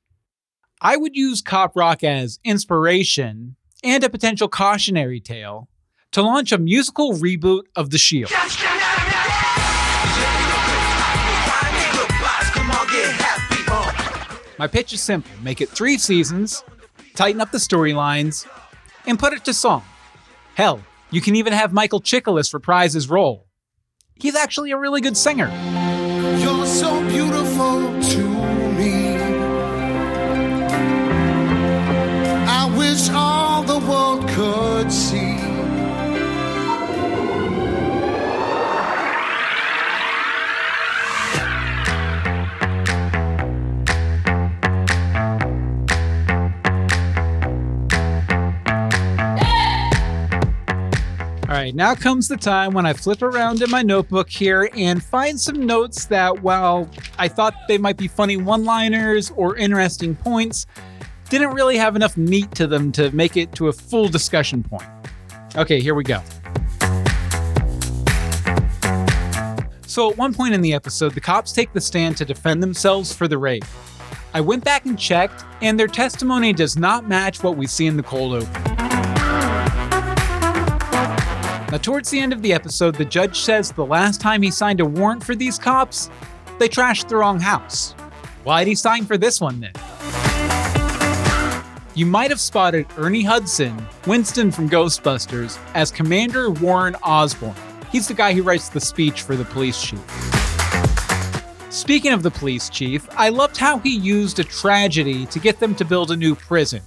I 0.81 0.97
would 0.97 1.15
use 1.15 1.41
Cop 1.41 1.75
Rock 1.75 2.03
as 2.03 2.39
inspiration 2.43 3.55
and 3.83 4.03
a 4.03 4.09
potential 4.09 4.47
cautionary 4.47 5.19
tale 5.19 5.69
to 6.11 6.21
launch 6.21 6.51
a 6.51 6.57
musical 6.57 7.13
reboot 7.13 7.63
of 7.75 7.89
The 7.91 7.97
Shield. 7.97 8.31
My 14.59 14.67
pitch 14.67 14.91
is 14.91 15.01
simple 15.01 15.31
make 15.41 15.61
it 15.61 15.69
three 15.69 15.97
seasons, 15.97 16.65
tighten 17.15 17.39
up 17.39 17.49
the 17.51 17.57
storylines, 17.57 18.45
and 19.07 19.17
put 19.17 19.31
it 19.31 19.45
to 19.45 19.53
song. 19.53 19.85
Hell, 20.53 20.81
you 21.11 21.21
can 21.21 21.37
even 21.37 21.53
have 21.53 21.71
Michael 21.71 22.01
Chiklis 22.01 22.53
reprise 22.53 22.91
his 22.91 23.09
role. 23.09 23.47
He's 24.15 24.35
actually 24.35 24.71
a 24.71 24.77
really 24.77 24.99
good 24.99 25.15
singer. 25.15 25.47
You're 26.39 26.65
so 26.65 26.99
beautiful 27.07 28.01
to 28.01 28.27
me. 28.75 29.15
I 32.45 32.75
wish 32.77 33.09
all 33.11 33.63
the 33.63 33.79
world 33.79 34.27
could 34.27 34.91
see. 34.91 35.08
Right, 51.59 51.75
now 51.75 51.93
comes 51.93 52.27
the 52.27 52.37
time 52.37 52.73
when 52.73 52.85
I 52.85 52.93
flip 52.93 53.21
around 53.21 53.61
in 53.61 53.69
my 53.69 53.81
notebook 53.81 54.29
here 54.29 54.69
and 54.75 55.03
find 55.03 55.39
some 55.39 55.65
notes 55.65 56.05
that, 56.05 56.41
while 56.41 56.89
I 57.17 57.27
thought 57.27 57.53
they 57.67 57.77
might 57.77 57.97
be 57.97 58.07
funny 58.07 58.37
one 58.37 58.63
liners 58.63 59.31
or 59.31 59.57
interesting 59.57 60.15
points, 60.15 60.65
didn't 61.29 61.53
really 61.53 61.77
have 61.77 61.95
enough 61.95 62.15
meat 62.15 62.51
to 62.55 62.65
them 62.65 62.91
to 62.93 63.11
make 63.11 63.35
it 63.35 63.51
to 63.53 63.67
a 63.67 63.73
full 63.73 64.07
discussion 64.07 64.63
point. 64.63 64.87
Okay, 65.57 65.81
here 65.81 65.95
we 65.95 66.03
go. 66.03 66.21
So, 69.85 70.11
at 70.11 70.17
one 70.17 70.33
point 70.33 70.53
in 70.53 70.61
the 70.61 70.73
episode, 70.73 71.13
the 71.13 71.21
cops 71.21 71.51
take 71.51 71.73
the 71.73 71.81
stand 71.81 72.15
to 72.17 72.25
defend 72.25 72.63
themselves 72.63 73.11
for 73.11 73.27
the 73.27 73.37
rape. 73.37 73.65
I 74.33 74.39
went 74.39 74.63
back 74.63 74.85
and 74.85 74.97
checked, 74.97 75.43
and 75.61 75.77
their 75.77 75.87
testimony 75.87 76.53
does 76.53 76.77
not 76.77 77.07
match 77.07 77.43
what 77.43 77.57
we 77.57 77.67
see 77.67 77.87
in 77.87 77.97
the 77.97 78.03
cold 78.03 78.43
open. 78.43 78.68
Now, 81.71 81.77
towards 81.77 82.09
the 82.09 82.19
end 82.19 82.33
of 82.33 82.41
the 82.41 82.51
episode, 82.51 82.95
the 82.95 83.05
judge 83.05 83.39
says 83.39 83.71
the 83.71 83.85
last 83.85 84.19
time 84.19 84.41
he 84.41 84.49
signed 84.49 84.79
a 84.79 84.85
warrant 84.85 85.23
for 85.23 85.35
these 85.35 85.59
cops, 85.59 86.09
they 86.57 86.67
trashed 86.67 87.09
the 87.09 87.17
wrong 87.17 87.39
house. 87.39 87.91
Why'd 88.43 88.65
he 88.65 88.73
sign 88.73 89.05
for 89.05 89.17
this 89.17 89.39
one 89.39 89.59
then? 89.59 89.73
you 91.99 92.05
might 92.05 92.29
have 92.29 92.39
spotted 92.39 92.87
Ernie 92.97 93.23
Hudson, 93.23 93.75
Winston 94.07 94.51
from 94.51 94.69
Ghostbusters, 94.69 95.59
as 95.73 95.91
Commander 95.91 96.49
Warren 96.49 96.95
Osborne. 97.03 97.53
He's 97.91 98.07
the 98.07 98.13
guy 98.13 98.33
who 98.33 98.41
writes 98.41 98.69
the 98.69 98.79
speech 98.79 99.23
for 99.23 99.35
the 99.35 99.43
police 99.43 99.81
chief. 99.81 99.99
Speaking 101.69 102.13
of 102.13 102.23
the 102.23 102.31
police 102.31 102.69
chief, 102.69 103.07
I 103.17 103.29
loved 103.29 103.57
how 103.57 103.79
he 103.79 103.95
used 103.95 104.39
a 104.39 104.45
tragedy 104.45 105.25
to 105.25 105.39
get 105.39 105.59
them 105.59 105.75
to 105.75 105.83
build 105.83 106.09
a 106.09 106.15
new 106.15 106.35
prison. 106.35 106.81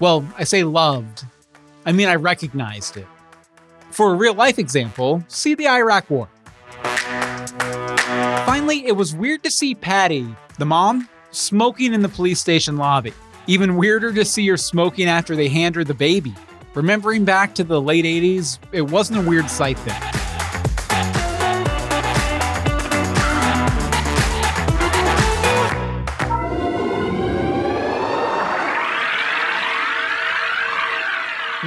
Well, 0.00 0.26
I 0.36 0.42
say 0.42 0.64
loved. 0.64 1.24
I 1.86 1.92
mean, 1.92 2.08
I 2.08 2.16
recognized 2.16 2.96
it. 2.96 3.06
For 3.90 4.12
a 4.12 4.14
real 4.14 4.34
life 4.34 4.58
example, 4.58 5.24
see 5.28 5.54
the 5.54 5.68
Iraq 5.68 6.08
War. 6.10 6.28
Finally, 8.46 8.86
it 8.86 8.96
was 8.96 9.14
weird 9.14 9.42
to 9.44 9.50
see 9.50 9.74
Patty, 9.74 10.26
the 10.58 10.64
mom, 10.64 11.08
smoking 11.32 11.92
in 11.92 12.02
the 12.02 12.08
police 12.08 12.40
station 12.40 12.76
lobby. 12.76 13.12
Even 13.46 13.76
weirder 13.76 14.12
to 14.12 14.24
see 14.24 14.46
her 14.48 14.56
smoking 14.56 15.08
after 15.08 15.34
they 15.34 15.48
hand 15.48 15.74
her 15.74 15.84
the 15.84 15.94
baby. 15.94 16.34
Remembering 16.74 17.24
back 17.24 17.54
to 17.56 17.64
the 17.64 17.80
late 17.80 18.04
80s, 18.04 18.58
it 18.72 18.82
wasn't 18.82 19.18
a 19.18 19.28
weird 19.28 19.50
sight 19.50 19.76
then. 19.84 20.19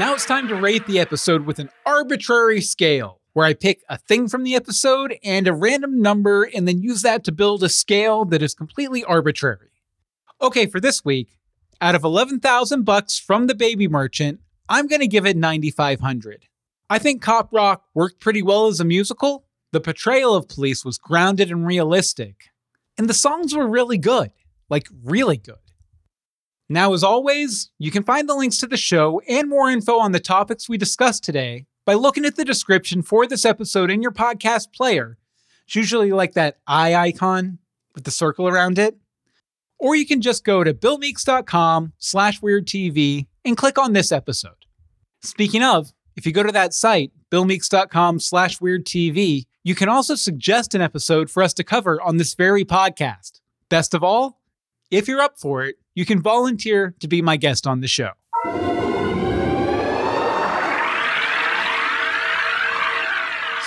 Now 0.04 0.14
it's 0.14 0.26
time 0.26 0.50
to 0.50 0.56
rate 0.56 0.86
the 0.86 1.00
episode 1.00 1.46
with 1.46 1.60
an 1.60 1.70
arbitrary 1.86 2.60
scale, 2.60 3.22
where 3.32 3.46
I 3.46 3.54
pick 3.54 3.84
a 3.88 3.98
thing 3.98 4.28
from 4.28 4.44
the 4.44 4.54
episode 4.54 5.16
and 5.24 5.48
a 5.48 5.54
random 5.54 6.02
number 6.02 6.44
and 6.44 6.68
then 6.68 6.82
use 6.82 7.04
that 7.04 7.24
to 7.24 7.32
build 7.32 7.64
a 7.64 7.70
scale 7.70 8.26
that 8.26 8.42
is 8.42 8.54
completely 8.54 9.06
arbitrary. 9.06 9.70
Okay, 10.42 10.66
for 10.66 10.82
this 10.82 11.06
week, 11.06 11.40
out 11.80 11.96
of 11.96 12.04
11,000 12.04 12.84
bucks 12.84 13.18
from 13.18 13.48
the 13.48 13.56
baby 13.56 13.88
merchant, 13.88 14.42
I'm 14.68 14.88
going 14.88 15.00
to 15.00 15.08
give 15.08 15.26
it 15.26 15.38
9500. 15.38 16.48
I 16.90 17.00
think 17.00 17.22
Cop 17.22 17.54
Rock 17.54 17.86
worked 17.94 18.20
pretty 18.20 18.44
well 18.44 18.68
as 18.68 18.82
a 18.82 18.86
musical. 18.86 19.46
The 19.72 19.80
portrayal 19.80 20.36
of 20.36 20.50
police 20.50 20.84
was 20.84 20.98
grounded 20.98 21.50
and 21.50 21.66
realistic, 21.66 22.50
and 22.98 23.08
the 23.08 23.14
songs 23.14 23.56
were 23.56 23.70
really 23.70 23.98
good, 23.98 24.32
like 24.70 24.90
really 25.02 25.38
good. 25.38 25.63
Now, 26.70 26.94
as 26.94 27.04
always, 27.04 27.72
you 27.78 27.92
can 27.92 28.04
find 28.04 28.28
the 28.28 28.36
links 28.36 28.58
to 28.58 28.68
the 28.68 28.78
show 28.78 29.22
and 29.28 29.50
more 29.50 29.70
info 29.70 30.00
on 30.00 30.12
the 30.12 30.20
topics 30.20 30.70
we 30.70 30.78
discussed 30.78 31.24
today 31.24 31.66
by 31.86 31.94
looking 31.94 32.26
at 32.26 32.36
the 32.36 32.46
description 32.46 33.02
for 33.02 33.28
this 33.28 33.46
episode 33.46 33.92
in 33.92 34.02
your 34.02 34.12
podcast 34.12 34.74
player. 34.74 35.18
It's 35.66 35.76
usually 35.76 36.12
like 36.12 36.34
that 36.34 36.58
eye 36.66 36.96
icon 36.96 37.60
with 37.94 38.06
the 38.06 38.12
circle 38.12 38.48
around 38.48 38.80
it. 38.80 38.98
Or 39.78 39.96
you 39.96 40.06
can 40.06 40.22
just 40.22 40.46
go 40.46 40.64
to 40.64 40.74
billmeeks.com 40.74 41.94
slash 41.98 42.40
weirdtv 42.40 43.28
and 43.44 43.58
click 43.58 43.78
on 43.78 43.94
this 43.94 44.12
episode. 44.12 44.66
Speaking 45.22 45.64
of, 45.64 45.94
if 46.16 46.26
you 46.26 46.32
go 46.32 46.44
to 46.44 46.52
that 46.52 46.74
site, 46.74 47.12
billmeeks.com 47.32 48.20
slash 48.20 48.60
weirdtv, 48.60 49.46
you 49.64 49.76
can 49.76 49.90
also 49.90 50.16
suggest 50.16 50.76
an 50.76 50.82
episode 50.82 51.30
for 51.30 51.44
us 51.44 51.54
to 51.56 51.64
cover 51.64 52.02
on 52.02 52.18
this 52.18 52.34
very 52.34 52.64
podcast. 52.64 53.42
Best 53.70 53.94
of 53.94 54.04
all, 54.04 54.40
if 54.92 55.08
you're 55.08 55.22
up 55.22 55.40
for 55.40 55.64
it, 55.66 55.76
you 55.96 56.06
can 56.06 56.22
volunteer 56.22 56.96
to 57.00 57.08
be 57.08 57.22
my 57.22 57.38
guest 57.38 57.68
on 57.68 57.82
the 57.82 57.88
show. 57.88 58.12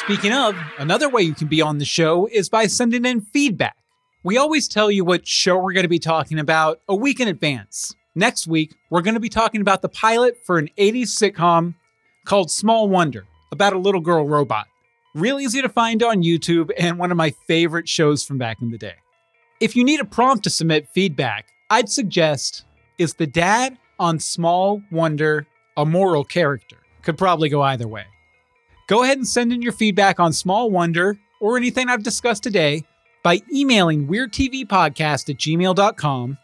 Speaking 0.01 0.33
of, 0.33 0.57
another 0.79 1.09
way 1.09 1.23
you 1.23 1.35
can 1.35 1.49
be 1.49 1.61
on 1.61 1.79
the 1.79 1.85
show 1.85 2.29
is 2.31 2.49
by 2.49 2.69
sending 2.69 3.05
in 3.05 3.21
feedback. 3.21 3.77
We 4.23 4.37
always 4.37 4.69
tell 4.69 4.91
you 4.91 5.05
what 5.05 5.27
show 5.27 5.57
we're 5.59 5.73
going 5.73 5.85
to 5.85 5.89
be 5.89 5.99
talking 5.99 6.39
about 6.39 6.81
a 6.89 6.95
week 6.95 7.19
in 7.19 7.29
advance. 7.29 7.95
Next 8.15 8.47
week, 8.47 8.75
we're 8.91 9.03
going 9.03 9.15
to 9.15 9.21
be 9.21 9.29
talking 9.29 9.61
about 9.61 9.83
the 9.83 9.89
pilot 9.89 10.37
for 10.45 10.59
an 10.59 10.71
80s 10.79 11.09
sitcom 11.09 11.75
called 12.25 12.51
Small 12.51 12.89
Wonder 12.89 13.27
about 13.53 13.73
a 13.73 13.79
little 13.79 14.01
girl 14.01 14.27
robot. 14.27 14.67
Real 15.15 15.41
easy 15.41 15.63
to 15.63 15.69
find 15.69 16.03
on 16.03 16.23
YouTube 16.23 16.71
and 16.79 16.99
one 16.99 17.11
of 17.11 17.17
my 17.17 17.31
favorite 17.47 17.89
shows 17.89 18.25
from 18.25 18.39
back 18.39 18.63
in 18.63 18.71
the 18.71 18.79
day. 18.79 18.95
If 19.61 19.75
you 19.75 19.83
need 19.83 20.01
a 20.01 20.05
prompt 20.05 20.45
to 20.45 20.51
submit 20.51 20.89
feedback, 20.89 21.47
I'd 21.71 21.89
suggest 21.89 22.65
is 22.99 23.15
the 23.15 23.27
dad 23.27 23.77
on 23.99 24.19
Small 24.19 24.83
Wonder 24.91 25.47
a 25.77 25.85
moral 25.85 26.25
character? 26.25 26.77
Could 27.03 27.19
probably 27.19 27.49
go 27.49 27.63
either 27.63 27.89
way. 27.89 28.05
Go 28.89 29.03
ahead 29.03 29.19
and 29.19 29.27
send 29.27 29.53
in 29.53 29.63
your 29.63 29.73
feedback 29.73 30.21
on 30.21 30.33
Small 30.33 30.71
Wonder 30.71 31.19
or 31.41 31.57
anything 31.57 31.89
I've 31.89 32.05
discussed 32.05 32.43
today 32.43 32.85
by 33.23 33.41
emailing 33.53 34.07
weirdtvpodcast 34.07 35.29
at 35.29 35.37
gmail.com, 35.37 36.39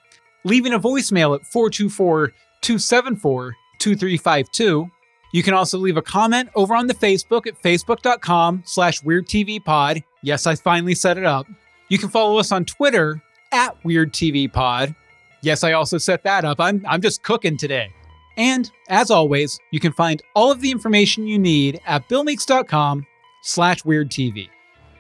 leaving 0.45 0.73
a 0.73 0.81
voicemail 0.81 1.37
at 1.37 1.47
424 1.47 2.33
274 2.61 3.55
2352. 3.79 4.91
You 5.33 5.43
can 5.43 5.55
also 5.55 5.79
leave 5.79 5.97
a 5.97 6.03
comment 6.03 6.51
over 6.55 6.75
on 6.75 6.89
the 6.89 6.95
Facebook 6.95 7.47
at 7.47 7.61
facebook.com 7.63 8.63
slash 8.67 9.01
weirdtvpod. 9.03 10.03
Yes, 10.23 10.47
I 10.47 10.57
finally 10.57 10.95
set 10.95 11.17
it 11.17 11.25
up. 11.25 11.47
You 11.89 11.99
can 11.99 12.09
follow 12.09 12.39
us 12.39 12.53
on 12.53 12.65
Twitter 12.65 13.23
at 13.53 13.81
weirdtvpod. 13.83 14.95
Yes, 15.43 15.65
I 15.65 15.73
also 15.73 15.99
set 15.99 16.23
that 16.25 16.45
up. 16.45 16.61
I'm, 16.61 16.85
I'm 16.89 17.03
just 17.03 17.23
cooking 17.23 17.57
today. 17.57 17.93
And 18.37 18.71
as 18.89 19.11
always, 19.11 19.59
you 19.71 19.81
can 19.81 19.93
find 19.93 20.23
all 20.35 20.51
of 20.51 20.61
the 20.61 20.71
information 20.71 21.27
you 21.27 21.39
need 21.39 21.81
at 21.87 22.09
billmeeks.com 22.09 23.07
slash 23.43 23.83
weirdtv. 23.83 24.49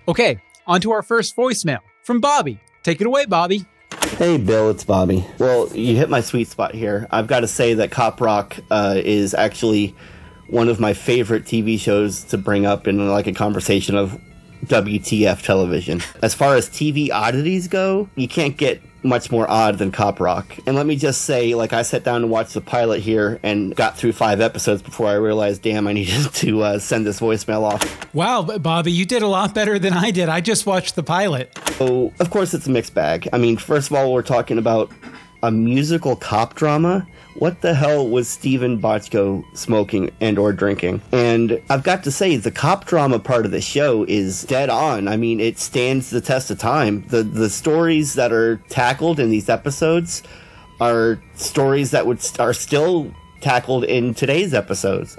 Okay, 0.09 0.43
on 0.67 0.81
to 0.81 0.91
our 0.91 1.03
first 1.03 1.37
voicemail 1.37 1.79
from 2.03 2.21
Bobby. 2.21 2.61
Take 2.83 3.01
it 3.01 3.07
away, 3.07 3.25
Bobby. 3.27 3.65
Hey, 4.19 4.37
Bill, 4.37 4.71
it's 4.71 4.85
Bobby. 4.85 5.25
Well, 5.39 5.69
you 5.75 5.97
hit 5.97 6.11
my 6.11 6.21
sweet 6.21 6.49
spot 6.49 6.75
here. 6.75 7.07
I've 7.11 7.29
got 7.29 7.41
to 7.41 7.49
say 7.49 7.75
that 7.75 7.91
Cop 7.91 8.21
Rock 8.21 8.57
uh, 8.71 8.95
is 8.97 9.33
actually 9.33 9.95
one 10.49 10.69
of 10.69 10.81
my 10.81 10.93
favorite 10.93 11.45
TV 11.45 11.79
shows 11.79 12.25
to 12.25 12.37
bring 12.37 12.67
up 12.67 12.87
in 12.87 13.09
like 13.09 13.27
a 13.27 13.33
conversation 13.33 13.97
of 13.97 14.21
WTF 14.67 15.43
television. 15.43 16.03
As 16.23 16.35
far 16.35 16.57
as 16.57 16.69
TV 16.69 17.11
oddities 17.11 17.69
go, 17.69 18.09
you 18.17 18.29
can't 18.29 18.57
get 18.57 18.83
much 19.03 19.31
more 19.31 19.49
odd 19.51 19.79
than 19.79 19.91
Cop 19.91 20.21
Rock. 20.21 20.57
And 20.67 20.77
let 20.77 20.87
me 20.87 20.97
just 20.97 21.23
say, 21.23 21.55
like, 21.55 21.73
I 21.73 21.83
sat 21.83 22.05
down 22.05 22.23
and 22.23 22.31
watched 22.31 22.55
the 22.55 22.61
pilot 22.61 23.01
here 23.01 23.41
and 23.43 23.75
got 23.75 23.97
through 23.97 24.13
five 24.13 24.41
episodes 24.41 24.83
before 24.83 25.09
I 25.09 25.15
realized, 25.15 25.63
damn, 25.63 25.87
I 25.87 25.93
needed 25.93 26.31
to 26.35 26.63
uh, 26.63 26.79
send 26.79 27.07
this 27.07 27.21
voicemail 27.21 27.63
off. 27.63 28.15
Wow, 28.15 28.43
Bobby, 28.43 28.93
you 28.93 29.05
did 29.05 29.23
a 29.23 29.27
lot 29.27 29.55
better 29.55 29.79
than 29.79 29.93
I 29.93 30.11
did. 30.11 30.29
I 30.29 30.41
just 30.41 30.67
watched 30.67 30.97
the 30.97 31.03
pilot. 31.03 31.57
So, 31.73 32.13
of 32.21 32.31
course, 32.31 32.55
it's 32.55 32.67
a 32.67 32.71
mixed 32.71 32.95
bag. 32.95 33.29
I 33.33 33.39
mean, 33.39 33.57
first 33.57 33.91
of 33.91 33.97
all, 33.97 34.13
we're 34.13 34.23
talking 34.23 34.59
about 34.59 34.91
a 35.43 35.51
musical 35.51 36.15
cop 36.17 36.55
drama 36.55 37.07
what 37.35 37.61
the 37.61 37.75
hell 37.75 38.09
was 38.09 38.29
Steven 38.29 38.81
Bochco 38.81 39.45
smoking 39.57 40.11
and 40.21 40.39
or 40.39 40.53
drinking? 40.53 41.03
And 41.13 41.61
I've 41.71 41.83
got 41.83 42.05
to 42.05 42.11
say, 42.11 42.37
the 42.37 42.51
cop 42.51 42.85
drama 42.85 43.19
part 43.19 43.45
of 43.45 43.51
the 43.51 43.61
show 43.61 44.05
is 44.05 44.43
dead 44.45 44.71
on. 44.71 45.09
I 45.09 45.17
mean, 45.17 45.41
it 45.41 45.59
stands 45.59 46.11
the 46.11 46.21
test 46.21 46.51
of 46.51 46.59
time. 46.59 47.05
The 47.09 47.23
the 47.23 47.51
stories 47.51 48.15
that 48.15 48.33
are 48.33 48.57
tackled 48.69 49.19
in 49.19 49.31
these 49.31 49.49
episodes 49.49 50.23
are 50.81 51.21
stories 51.35 51.91
that 51.93 52.07
would 52.07 52.21
are 52.39 52.55
still 52.55 53.13
tackled 53.41 53.85
in 53.85 54.15
today's 54.15 54.55
episodes. 54.55 55.17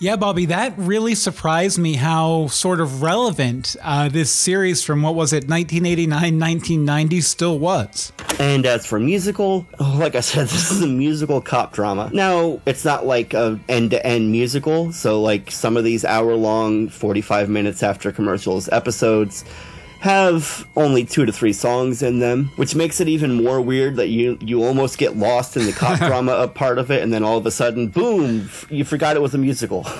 Yeah, 0.00 0.16
Bobby, 0.16 0.46
that 0.46 0.72
really 0.78 1.14
surprised 1.14 1.78
me 1.78 1.92
how 1.92 2.46
sort 2.46 2.80
of 2.80 3.02
relevant 3.02 3.76
uh, 3.82 4.08
this 4.08 4.32
series 4.32 4.82
from 4.82 5.02
what 5.02 5.14
was 5.14 5.34
it, 5.34 5.46
1989, 5.46 6.10
1990 6.10 7.20
still 7.20 7.58
was. 7.58 8.10
And 8.38 8.64
as 8.64 8.86
for 8.86 8.98
musical, 8.98 9.66
oh, 9.78 9.96
like 10.00 10.14
I 10.14 10.20
said, 10.20 10.42
this 10.48 10.70
is 10.70 10.80
a 10.80 10.86
musical 10.86 11.42
cop 11.42 11.74
drama. 11.74 12.10
Now, 12.14 12.62
it's 12.64 12.82
not 12.82 13.04
like 13.04 13.34
a 13.34 13.60
end 13.68 13.90
to 13.90 14.04
end 14.06 14.32
musical, 14.32 14.90
so 14.90 15.20
like 15.20 15.50
some 15.50 15.76
of 15.76 15.84
these 15.84 16.02
hour 16.06 16.34
long, 16.34 16.88
45 16.88 17.50
minutes 17.50 17.82
after 17.82 18.10
commercials 18.10 18.70
episodes 18.70 19.44
have 20.00 20.66
only 20.76 21.04
two 21.04 21.26
to 21.26 21.32
three 21.32 21.52
songs 21.52 22.02
in 22.02 22.20
them, 22.20 22.46
which 22.56 22.74
makes 22.74 23.00
it 23.00 23.08
even 23.08 23.44
more 23.44 23.60
weird 23.60 23.96
that 23.96 24.08
you 24.08 24.38
you 24.40 24.64
almost 24.64 24.96
get 24.96 25.16
lost 25.16 25.56
in 25.56 25.66
the 25.66 25.72
cop 25.72 25.98
drama 26.06 26.48
part 26.48 26.78
of 26.78 26.90
it, 26.90 27.02
and 27.02 27.12
then 27.12 27.22
all 27.22 27.36
of 27.36 27.44
a 27.44 27.50
sudden, 27.50 27.88
boom, 27.88 28.48
you 28.70 28.84
forgot 28.84 29.14
it 29.14 29.20
was 29.20 29.34
a 29.34 29.38
musical. 29.38 29.82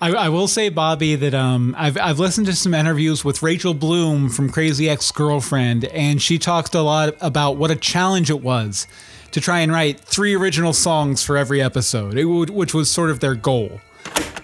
I, 0.00 0.10
I, 0.10 0.28
will 0.28 0.48
say, 0.48 0.68
Bobby, 0.68 1.14
that 1.14 1.32
um, 1.32 1.74
I've 1.78 1.96
I've 1.96 2.18
listened 2.18 2.48
to 2.48 2.56
some 2.56 2.74
interviews 2.74 3.24
with 3.24 3.42
Rachel 3.42 3.72
Bloom 3.72 4.28
from 4.28 4.50
Crazy 4.50 4.88
Ex 4.90 5.12
Girlfriend, 5.12 5.84
and 5.86 6.20
she 6.20 6.36
talked 6.36 6.74
a 6.74 6.82
lot 6.82 7.14
about 7.20 7.56
what 7.56 7.70
a 7.70 7.76
challenge 7.76 8.30
it 8.30 8.42
was 8.42 8.88
to 9.30 9.40
try 9.40 9.60
and 9.60 9.70
write 9.70 10.00
three 10.00 10.34
original 10.34 10.72
songs 10.72 11.22
for 11.22 11.36
every 11.36 11.62
episode, 11.62 12.18
it 12.18 12.24
would, 12.24 12.50
which 12.50 12.74
was 12.74 12.90
sort 12.90 13.10
of 13.10 13.20
their 13.20 13.36
goal. 13.36 13.80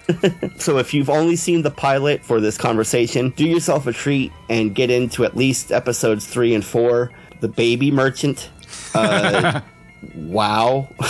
so 0.57 0.79
if 0.79 0.93
you've 0.95 1.11
only 1.11 1.37
seen 1.37 1.63
the 1.63 1.71
pilot 1.71 2.25
for 2.25 2.41
this 2.41 2.57
conversation, 2.59 3.31
do 3.31 3.47
yourself 3.47 3.87
a 3.87 3.93
treat 3.93 4.33
and 4.49 4.75
get 4.75 4.91
into 4.91 5.25
at 5.25 5.37
least 5.37 5.73
episodes 5.73 6.27
three 6.27 6.55
and 6.55 6.65
four. 6.65 7.11
The 7.41 7.49
Baby 7.49 7.91
Merchant. 7.91 8.51
Uh, 8.95 9.61
wow. 10.15 10.89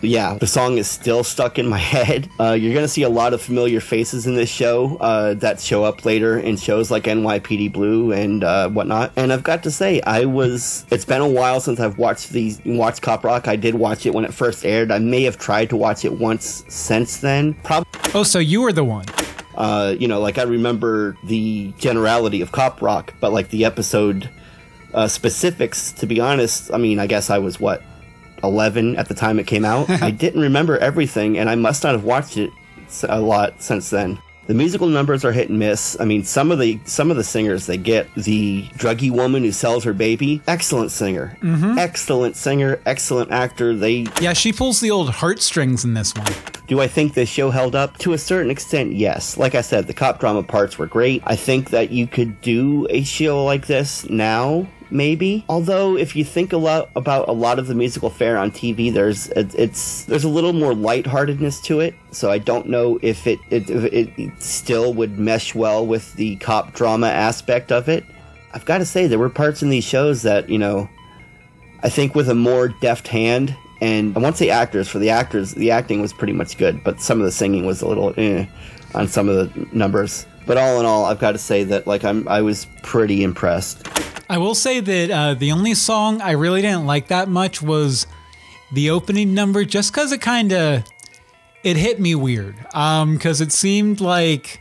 yeah, 0.00 0.36
the 0.38 0.46
song 0.46 0.78
is 0.78 0.88
still 0.90 1.24
stuck 1.24 1.58
in 1.58 1.66
my 1.66 1.78
head. 1.78 2.28
Uh, 2.38 2.52
you're 2.52 2.72
going 2.72 2.84
to 2.84 2.88
see 2.88 3.02
a 3.02 3.08
lot 3.08 3.32
of 3.32 3.40
familiar 3.40 3.80
faces 3.80 4.26
in 4.26 4.34
this 4.34 4.50
show 4.50 4.96
uh, 4.98 5.34
that 5.34 5.60
show 5.60 5.84
up 5.84 6.04
later 6.04 6.38
in 6.38 6.56
shows 6.56 6.90
like 6.90 7.04
NYPD 7.04 7.72
Blue 7.72 8.12
and 8.12 8.44
uh, 8.44 8.68
whatnot. 8.68 9.12
And 9.16 9.32
I've 9.32 9.44
got 9.44 9.62
to 9.64 9.70
say, 9.70 10.00
I 10.02 10.24
was. 10.24 10.84
It's 10.90 11.04
been 11.04 11.20
a 11.20 11.28
while 11.28 11.60
since 11.60 11.80
I've 11.80 11.98
watched 11.98 12.30
these 12.30 12.60
watched 12.64 13.02
Cop 13.02 13.24
Rock. 13.24 13.48
I 13.48 13.56
did 13.56 13.74
watch 13.74 14.06
it 14.06 14.14
when 14.14 14.24
it 14.24 14.34
first 14.34 14.64
aired. 14.64 14.90
I 14.90 14.98
may 14.98 15.22
have 15.24 15.38
tried 15.38 15.70
to 15.70 15.76
watch 15.76 16.04
it 16.04 16.12
once 16.12 16.64
since 16.68 17.18
then. 17.18 17.54
Probably. 17.62 17.88
Oh, 18.14 18.22
so 18.22 18.38
you 18.38 18.62
were 18.62 18.72
the 18.72 18.84
one. 18.84 19.06
Uh, 19.56 19.94
you 19.98 20.08
know, 20.08 20.20
like 20.20 20.38
I 20.38 20.42
remember 20.42 21.16
the 21.24 21.72
generality 21.78 22.40
of 22.40 22.52
Cop 22.52 22.80
Rock, 22.80 23.14
but 23.20 23.32
like 23.32 23.50
the 23.50 23.64
episode 23.64 24.30
uh, 24.94 25.08
specifics, 25.08 25.92
to 25.92 26.06
be 26.06 26.20
honest, 26.20 26.72
I 26.72 26.78
mean, 26.78 26.98
I 26.98 27.06
guess 27.06 27.30
I 27.30 27.38
was 27.38 27.58
what 27.60 27.82
11 28.42 28.96
at 28.96 29.08
the 29.08 29.14
time 29.14 29.38
it 29.38 29.46
came 29.46 29.64
out. 29.64 29.88
I 30.02 30.10
didn't 30.10 30.40
remember 30.40 30.78
everything, 30.78 31.38
and 31.38 31.48
I 31.50 31.54
must 31.54 31.82
not 31.84 31.92
have 31.92 32.04
watched 32.04 32.36
it 32.36 32.50
a 33.08 33.20
lot 33.20 33.60
since 33.62 33.90
then. 33.90 34.18
The 34.46 34.54
musical 34.54 34.88
numbers 34.88 35.24
are 35.24 35.30
hit 35.30 35.48
and 35.48 35.60
miss. 35.60 35.96
I 36.00 36.04
mean, 36.04 36.24
some 36.24 36.50
of 36.50 36.58
the 36.58 36.80
some 36.84 37.08
of 37.12 37.16
the 37.16 37.22
singers 37.22 37.66
they 37.66 37.76
get 37.76 38.12
the 38.16 38.64
druggy 38.78 39.08
woman 39.08 39.44
who 39.44 39.52
sells 39.52 39.84
her 39.84 39.92
baby, 39.92 40.42
excellent 40.48 40.90
singer, 40.90 41.36
Mhm. 41.40 41.78
excellent 41.78 42.34
singer, 42.34 42.80
excellent 42.84 43.30
actor. 43.30 43.76
They 43.76 44.06
Yeah, 44.20 44.32
she 44.32 44.52
pulls 44.52 44.80
the 44.80 44.90
old 44.90 45.10
heartstrings 45.10 45.84
in 45.84 45.94
this 45.94 46.12
one. 46.16 46.26
do 46.66 46.80
I 46.80 46.88
think 46.88 47.14
this 47.14 47.28
show 47.28 47.50
held 47.50 47.76
up? 47.76 47.96
To 47.98 48.12
a 48.12 48.18
certain 48.18 48.50
extent, 48.50 48.94
yes. 48.94 49.36
Like 49.36 49.54
I 49.54 49.60
said, 49.60 49.86
the 49.86 49.92
cop 49.94 50.18
drama 50.18 50.42
parts 50.42 50.78
were 50.78 50.86
great. 50.86 51.22
I 51.26 51.36
think 51.36 51.70
that 51.70 51.92
you 51.92 52.08
could 52.08 52.40
do 52.40 52.88
a 52.90 53.04
show 53.04 53.44
like 53.44 53.68
this 53.68 54.08
now, 54.10 54.66
maybe. 54.90 55.44
Although, 55.48 55.96
if 55.96 56.16
you 56.16 56.24
think 56.24 56.52
a 56.52 56.56
lot 56.56 56.90
about 56.96 57.28
a 57.28 57.32
lot 57.32 57.58
of 57.58 57.66
the 57.66 57.74
musical 57.74 58.10
fare 58.10 58.36
on 58.36 58.50
TV, 58.50 58.92
there's 58.92 59.28
it, 59.28 59.54
it's 59.54 60.04
there's 60.04 60.24
a 60.24 60.28
little 60.28 60.52
more 60.52 60.74
lightheartedness 60.74 61.60
to 61.62 61.80
it. 61.80 61.94
So 62.10 62.30
I 62.30 62.38
don't 62.38 62.68
know 62.68 62.98
if 63.02 63.26
it 63.26 63.38
it 63.50 63.70
it 63.70 64.42
still 64.42 64.94
would 64.94 65.18
mesh 65.18 65.54
well 65.54 65.86
with 65.86 66.14
the 66.14 66.36
cop 66.36 66.74
drama 66.74 67.08
aspect 67.08 67.72
of 67.72 67.88
it. 67.88 68.04
I've 68.52 68.64
got 68.64 68.78
to 68.78 68.84
say, 68.84 69.06
there 69.06 69.18
were 69.18 69.30
parts 69.30 69.62
in 69.62 69.70
these 69.70 69.84
shows 69.84 70.22
that 70.22 70.48
you 70.48 70.58
know 70.58 70.88
I 71.82 71.88
think 71.88 72.14
with 72.14 72.28
a 72.28 72.34
more 72.34 72.68
deft 72.68 73.08
hand, 73.08 73.56
and 73.80 74.16
I 74.16 74.20
won't 74.20 74.36
say 74.36 74.50
actors. 74.50 74.88
For 74.88 74.98
the 74.98 75.10
actors, 75.10 75.52
the 75.52 75.70
acting 75.70 76.00
was 76.00 76.12
pretty 76.12 76.32
much 76.32 76.58
good, 76.58 76.82
but 76.84 77.00
some 77.00 77.20
of 77.20 77.24
the 77.24 77.32
singing 77.32 77.64
was 77.64 77.82
a 77.82 77.88
little 77.88 78.12
eh 78.16 78.46
on 78.94 79.08
some 79.08 79.28
of 79.28 79.36
the 79.36 79.68
numbers. 79.72 80.26
But 80.50 80.58
all 80.58 80.80
in 80.80 80.84
all, 80.84 81.04
I've 81.04 81.20
got 81.20 81.30
to 81.30 81.38
say 81.38 81.62
that 81.62 81.86
like 81.86 82.02
I'm 82.02 82.26
I 82.26 82.42
was 82.42 82.66
pretty 82.82 83.22
impressed. 83.22 83.86
I 84.28 84.38
will 84.38 84.56
say 84.56 84.80
that 84.80 85.10
uh, 85.12 85.34
the 85.34 85.52
only 85.52 85.74
song 85.74 86.20
I 86.20 86.32
really 86.32 86.60
didn't 86.60 86.86
like 86.86 87.06
that 87.06 87.28
much 87.28 87.62
was 87.62 88.04
the 88.72 88.90
opening 88.90 89.32
number, 89.32 89.64
just 89.64 89.92
because 89.92 90.10
it 90.10 90.20
kind 90.20 90.52
of 90.52 90.82
it 91.62 91.76
hit 91.76 92.00
me 92.00 92.16
weird. 92.16 92.56
Um, 92.74 93.14
because 93.14 93.40
it 93.40 93.52
seemed 93.52 94.00
like 94.00 94.60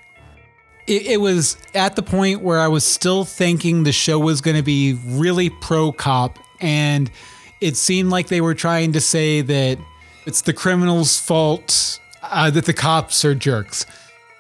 it, 0.86 1.08
it 1.08 1.22
was 1.22 1.58
at 1.74 1.96
the 1.96 2.04
point 2.04 2.44
where 2.44 2.60
I 2.60 2.68
was 2.68 2.84
still 2.84 3.26
thinking 3.26 3.82
the 3.82 3.92
show 3.92 4.20
was 4.20 4.42
going 4.42 4.58
to 4.58 4.62
be 4.62 4.94
really 4.94 5.50
pro 5.50 5.92
cop, 5.92 6.38
and 6.62 7.10
it 7.62 7.76
seemed 7.76 8.12
like 8.12 8.28
they 8.28 8.42
were 8.42 8.54
trying 8.54 8.92
to 8.92 9.02
say 9.02 9.42
that 9.42 9.80
it's 10.28 10.42
the 10.42 10.54
criminals' 10.54 11.18
fault 11.18 12.00
uh, 12.22 12.52
that 12.52 12.66
the 12.66 12.74
cops 12.74 13.26
are 13.26 13.34
jerks. 13.34 13.88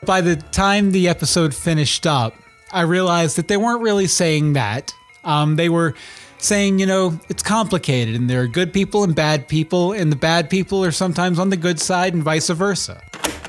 By 0.06 0.22
the 0.22 0.36
time 0.38 0.92
the 0.92 1.08
episode 1.10 1.54
finished 1.54 2.08
up, 2.08 2.34
I 2.72 2.82
realized 2.82 3.36
that 3.38 3.48
they 3.48 3.58
weren't 3.58 3.82
really 3.82 4.08
saying 4.08 4.54
that. 4.54 4.94
Um, 5.24 5.56
they 5.56 5.70
were 5.70 5.96
saying, 6.38 6.80
you 6.80 6.86
know, 6.86 7.20
it's 7.28 7.44
complicated 7.44 8.16
and 8.16 8.30
there 8.30 8.42
are 8.42 8.48
good 8.48 8.74
people 8.74 9.04
and 9.04 9.14
bad 9.14 9.48
people, 9.48 9.92
and 9.92 10.12
the 10.12 10.16
bad 10.16 10.50
people 10.50 10.84
are 10.84 10.92
sometimes 10.92 11.38
on 11.38 11.50
the 11.50 11.58
good 11.58 11.80
side 11.80 12.14
and 12.14 12.24
vice 12.24 12.50
versa. 12.50 13.02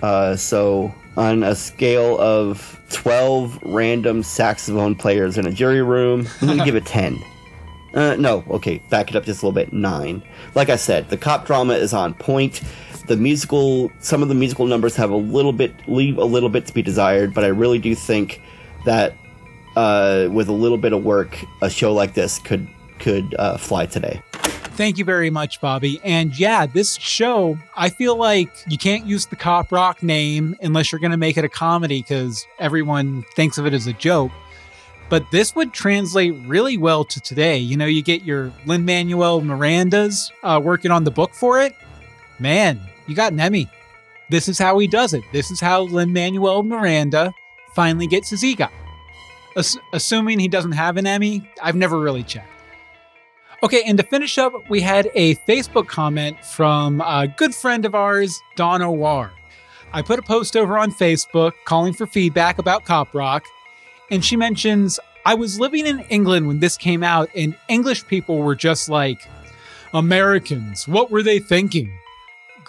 Uh, 0.02 0.34
so 0.34 0.92
on 1.16 1.42
a 1.42 1.54
scale 1.54 2.18
of 2.18 2.80
12 2.90 3.58
random 3.62 4.22
saxophone 4.22 4.94
players 4.96 5.38
in 5.38 5.46
a 5.46 5.52
jury 5.52 5.82
room, 5.82 6.26
I'm 6.40 6.48
gonna 6.48 6.64
give 6.64 6.74
it 6.74 6.86
10. 6.86 7.22
Uh, 7.94 8.16
no, 8.16 8.44
okay, 8.50 8.80
back 8.88 9.10
it 9.10 9.16
up 9.16 9.24
just 9.24 9.42
a 9.42 9.46
little 9.46 9.52
bit. 9.54 9.72
Nine. 9.72 10.22
Like 10.54 10.68
I 10.68 10.76
said, 10.76 11.10
the 11.10 11.16
cop 11.16 11.46
drama 11.46 11.74
is 11.74 11.92
on 11.92 12.14
point. 12.14 12.62
The 13.10 13.16
musical, 13.16 13.90
some 13.98 14.22
of 14.22 14.28
the 14.28 14.36
musical 14.36 14.66
numbers 14.66 14.94
have 14.94 15.10
a 15.10 15.16
little 15.16 15.52
bit, 15.52 15.74
leave 15.88 16.16
a 16.16 16.24
little 16.24 16.48
bit 16.48 16.64
to 16.66 16.72
be 16.72 16.80
desired, 16.80 17.34
but 17.34 17.42
I 17.42 17.48
really 17.48 17.80
do 17.80 17.92
think 17.96 18.40
that 18.84 19.14
uh, 19.74 20.28
with 20.30 20.48
a 20.48 20.52
little 20.52 20.78
bit 20.78 20.92
of 20.92 21.02
work, 21.02 21.36
a 21.60 21.68
show 21.68 21.92
like 21.92 22.14
this 22.14 22.38
could 22.38 22.68
could 23.00 23.34
uh, 23.36 23.56
fly 23.56 23.86
today. 23.86 24.22
Thank 24.32 24.96
you 24.96 25.04
very 25.04 25.28
much, 25.28 25.60
Bobby. 25.60 26.00
And 26.04 26.38
yeah, 26.38 26.66
this 26.66 26.94
show, 26.94 27.58
I 27.76 27.88
feel 27.88 28.14
like 28.14 28.48
you 28.68 28.78
can't 28.78 29.04
use 29.06 29.26
the 29.26 29.34
Cop 29.34 29.72
Rock 29.72 30.04
name 30.04 30.54
unless 30.62 30.92
you're 30.92 31.00
going 31.00 31.10
to 31.10 31.16
make 31.16 31.36
it 31.36 31.44
a 31.44 31.48
comedy 31.48 32.02
because 32.02 32.46
everyone 32.60 33.24
thinks 33.34 33.58
of 33.58 33.66
it 33.66 33.74
as 33.74 33.88
a 33.88 33.92
joke. 33.94 34.30
But 35.08 35.28
this 35.32 35.56
would 35.56 35.72
translate 35.72 36.36
really 36.46 36.76
well 36.76 37.04
to 37.06 37.20
today. 37.20 37.58
You 37.58 37.76
know, 37.76 37.86
you 37.86 38.04
get 38.04 38.22
your 38.22 38.52
Lin 38.66 38.84
Manuel 38.84 39.40
Miranda's 39.40 40.30
uh, 40.44 40.60
working 40.62 40.92
on 40.92 41.02
the 41.02 41.10
book 41.10 41.34
for 41.34 41.60
it. 41.60 41.74
Man, 42.38 42.80
you 43.10 43.16
got 43.16 43.32
an 43.32 43.40
Emmy. 43.40 43.68
This 44.30 44.48
is 44.48 44.58
how 44.58 44.78
he 44.78 44.86
does 44.86 45.12
it. 45.12 45.24
This 45.32 45.50
is 45.50 45.60
how 45.60 45.82
Lin 45.82 46.12
Manuel 46.12 46.62
Miranda 46.62 47.34
finally 47.74 48.06
gets 48.06 48.30
his 48.30 48.42
EGOT. 48.42 48.70
Ass- 49.56 49.76
assuming 49.92 50.38
he 50.38 50.48
doesn't 50.48 50.72
have 50.72 50.96
an 50.96 51.06
Emmy, 51.06 51.50
I've 51.60 51.74
never 51.74 51.98
really 51.98 52.22
checked. 52.22 52.46
Okay, 53.62 53.82
and 53.86 53.98
to 53.98 54.04
finish 54.04 54.38
up, 54.38 54.52
we 54.70 54.80
had 54.80 55.10
a 55.14 55.34
Facebook 55.34 55.86
comment 55.86 56.42
from 56.44 57.02
a 57.02 57.28
good 57.36 57.54
friend 57.54 57.84
of 57.84 57.94
ours, 57.94 58.40
Don 58.56 58.80
O'War. 58.80 59.32
I 59.92 60.02
put 60.02 60.18
a 60.18 60.22
post 60.22 60.56
over 60.56 60.78
on 60.78 60.92
Facebook 60.92 61.52
calling 61.64 61.92
for 61.92 62.06
feedback 62.06 62.58
about 62.58 62.84
Cop 62.84 63.12
Rock, 63.12 63.44
and 64.10 64.24
she 64.24 64.36
mentions 64.36 64.98
I 65.26 65.34
was 65.34 65.60
living 65.60 65.86
in 65.86 66.00
England 66.08 66.46
when 66.46 66.60
this 66.60 66.76
came 66.76 67.02
out, 67.02 67.28
and 67.34 67.54
English 67.68 68.06
people 68.06 68.38
were 68.38 68.54
just 68.54 68.88
like, 68.88 69.20
Americans, 69.92 70.88
what 70.88 71.10
were 71.10 71.22
they 71.22 71.38
thinking? 71.38 71.92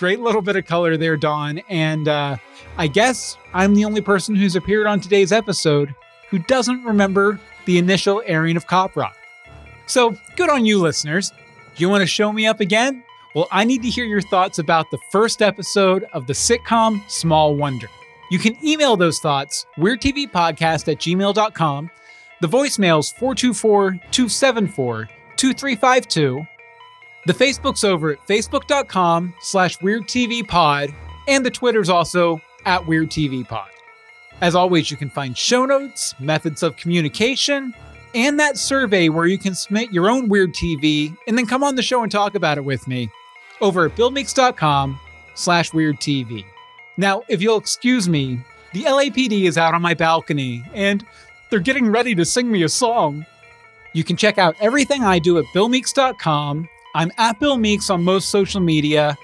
Great 0.01 0.19
little 0.19 0.41
bit 0.41 0.55
of 0.55 0.65
color 0.65 0.97
there, 0.97 1.15
Don. 1.15 1.59
And 1.69 2.07
uh, 2.07 2.37
I 2.75 2.87
guess 2.87 3.37
I'm 3.53 3.75
the 3.75 3.85
only 3.85 4.01
person 4.01 4.35
who's 4.35 4.55
appeared 4.55 4.87
on 4.87 4.99
today's 4.99 5.31
episode 5.31 5.93
who 6.31 6.39
doesn't 6.39 6.83
remember 6.83 7.39
the 7.65 7.77
initial 7.77 8.23
airing 8.25 8.57
of 8.57 8.65
Cop 8.65 8.95
Rock. 8.95 9.15
So 9.85 10.17
good 10.35 10.49
on 10.49 10.65
you, 10.65 10.79
listeners. 10.79 11.29
Do 11.29 11.83
you 11.83 11.87
want 11.87 12.01
to 12.01 12.07
show 12.07 12.33
me 12.33 12.47
up 12.47 12.61
again? 12.61 13.03
Well, 13.35 13.47
I 13.51 13.63
need 13.63 13.83
to 13.83 13.89
hear 13.91 14.05
your 14.05 14.21
thoughts 14.21 14.57
about 14.57 14.89
the 14.89 14.97
first 15.11 15.39
episode 15.39 16.05
of 16.13 16.25
the 16.25 16.33
sitcom 16.33 17.07
Small 17.07 17.55
Wonder. 17.55 17.87
You 18.31 18.39
can 18.39 18.57
email 18.65 18.97
those 18.97 19.19
thoughts, 19.19 19.67
weirdtvpodcast 19.77 20.91
at 20.91 20.97
gmail.com. 20.97 21.91
The 22.41 22.47
voicemail's 22.47 23.11
424 23.11 23.91
274 24.09 25.09
2352. 25.35 26.47
The 27.25 27.33
Facebook's 27.33 27.83
over 27.83 28.11
at 28.11 28.27
facebook.com 28.27 29.33
slash 29.41 29.77
weirdtvpod, 29.79 30.93
and 31.27 31.45
the 31.45 31.51
Twitter's 31.51 31.89
also 31.89 32.41
at 32.65 32.81
weirdtvpod. 32.81 33.67
As 34.41 34.55
always, 34.55 34.89
you 34.89 34.97
can 34.97 35.09
find 35.09 35.37
show 35.37 35.65
notes, 35.65 36.15
methods 36.19 36.63
of 36.63 36.75
communication, 36.77 37.75
and 38.15 38.39
that 38.39 38.57
survey 38.57 39.09
where 39.09 39.27
you 39.27 39.37
can 39.37 39.53
submit 39.53 39.93
your 39.93 40.09
own 40.09 40.29
weird 40.29 40.53
TV 40.53 41.15
and 41.27 41.37
then 41.37 41.45
come 41.45 41.63
on 41.63 41.75
the 41.75 41.83
show 41.83 42.01
and 42.01 42.11
talk 42.11 42.35
about 42.35 42.57
it 42.57 42.65
with 42.65 42.87
me 42.87 43.09
over 43.61 43.85
at 43.85 43.95
billmeeks.com 43.95 44.99
slash 45.35 45.73
weird 45.73 45.97
TV. 45.97 46.43
Now, 46.97 47.21
if 47.29 47.41
you'll 47.41 47.57
excuse 47.57 48.09
me, 48.09 48.41
the 48.73 48.83
LAPD 48.83 49.43
is 49.43 49.57
out 49.57 49.73
on 49.73 49.81
my 49.81 49.93
balcony 49.93 50.63
and 50.73 51.05
they're 51.49 51.59
getting 51.59 51.87
ready 51.89 52.15
to 52.15 52.25
sing 52.25 52.51
me 52.51 52.63
a 52.63 52.69
song. 52.69 53.25
You 53.93 54.03
can 54.03 54.17
check 54.17 54.37
out 54.37 54.55
everything 54.59 55.03
I 55.03 55.19
do 55.19 55.37
at 55.37 55.45
billmeeks.com. 55.53 56.67
I'm 56.93 57.11
at 57.17 57.39
Bill 57.39 57.57
Meeks 57.57 57.89
on 57.89 58.03
most 58.03 58.29
social 58.29 58.61
media. 58.61 59.17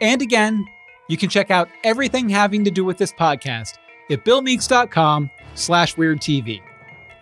And 0.00 0.22
again, 0.22 0.66
you 1.08 1.16
can 1.16 1.28
check 1.28 1.50
out 1.50 1.68
everything 1.84 2.28
having 2.28 2.64
to 2.64 2.70
do 2.70 2.84
with 2.84 2.98
this 2.98 3.12
podcast 3.12 3.78
at 4.10 4.24
billmeeks.com 4.24 5.30
slash 5.54 5.96
weird 5.96 6.20
TV. 6.20 6.60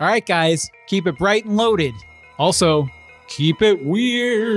All 0.01 0.07
right, 0.07 0.25
guys, 0.25 0.71
keep 0.87 1.07
it 1.07 1.17
bright 1.17 1.45
and 1.45 1.57
loaded. 1.57 1.95
Also, 2.39 2.89
keep 3.29 3.63
it 3.63 3.83
weird. 3.83 4.57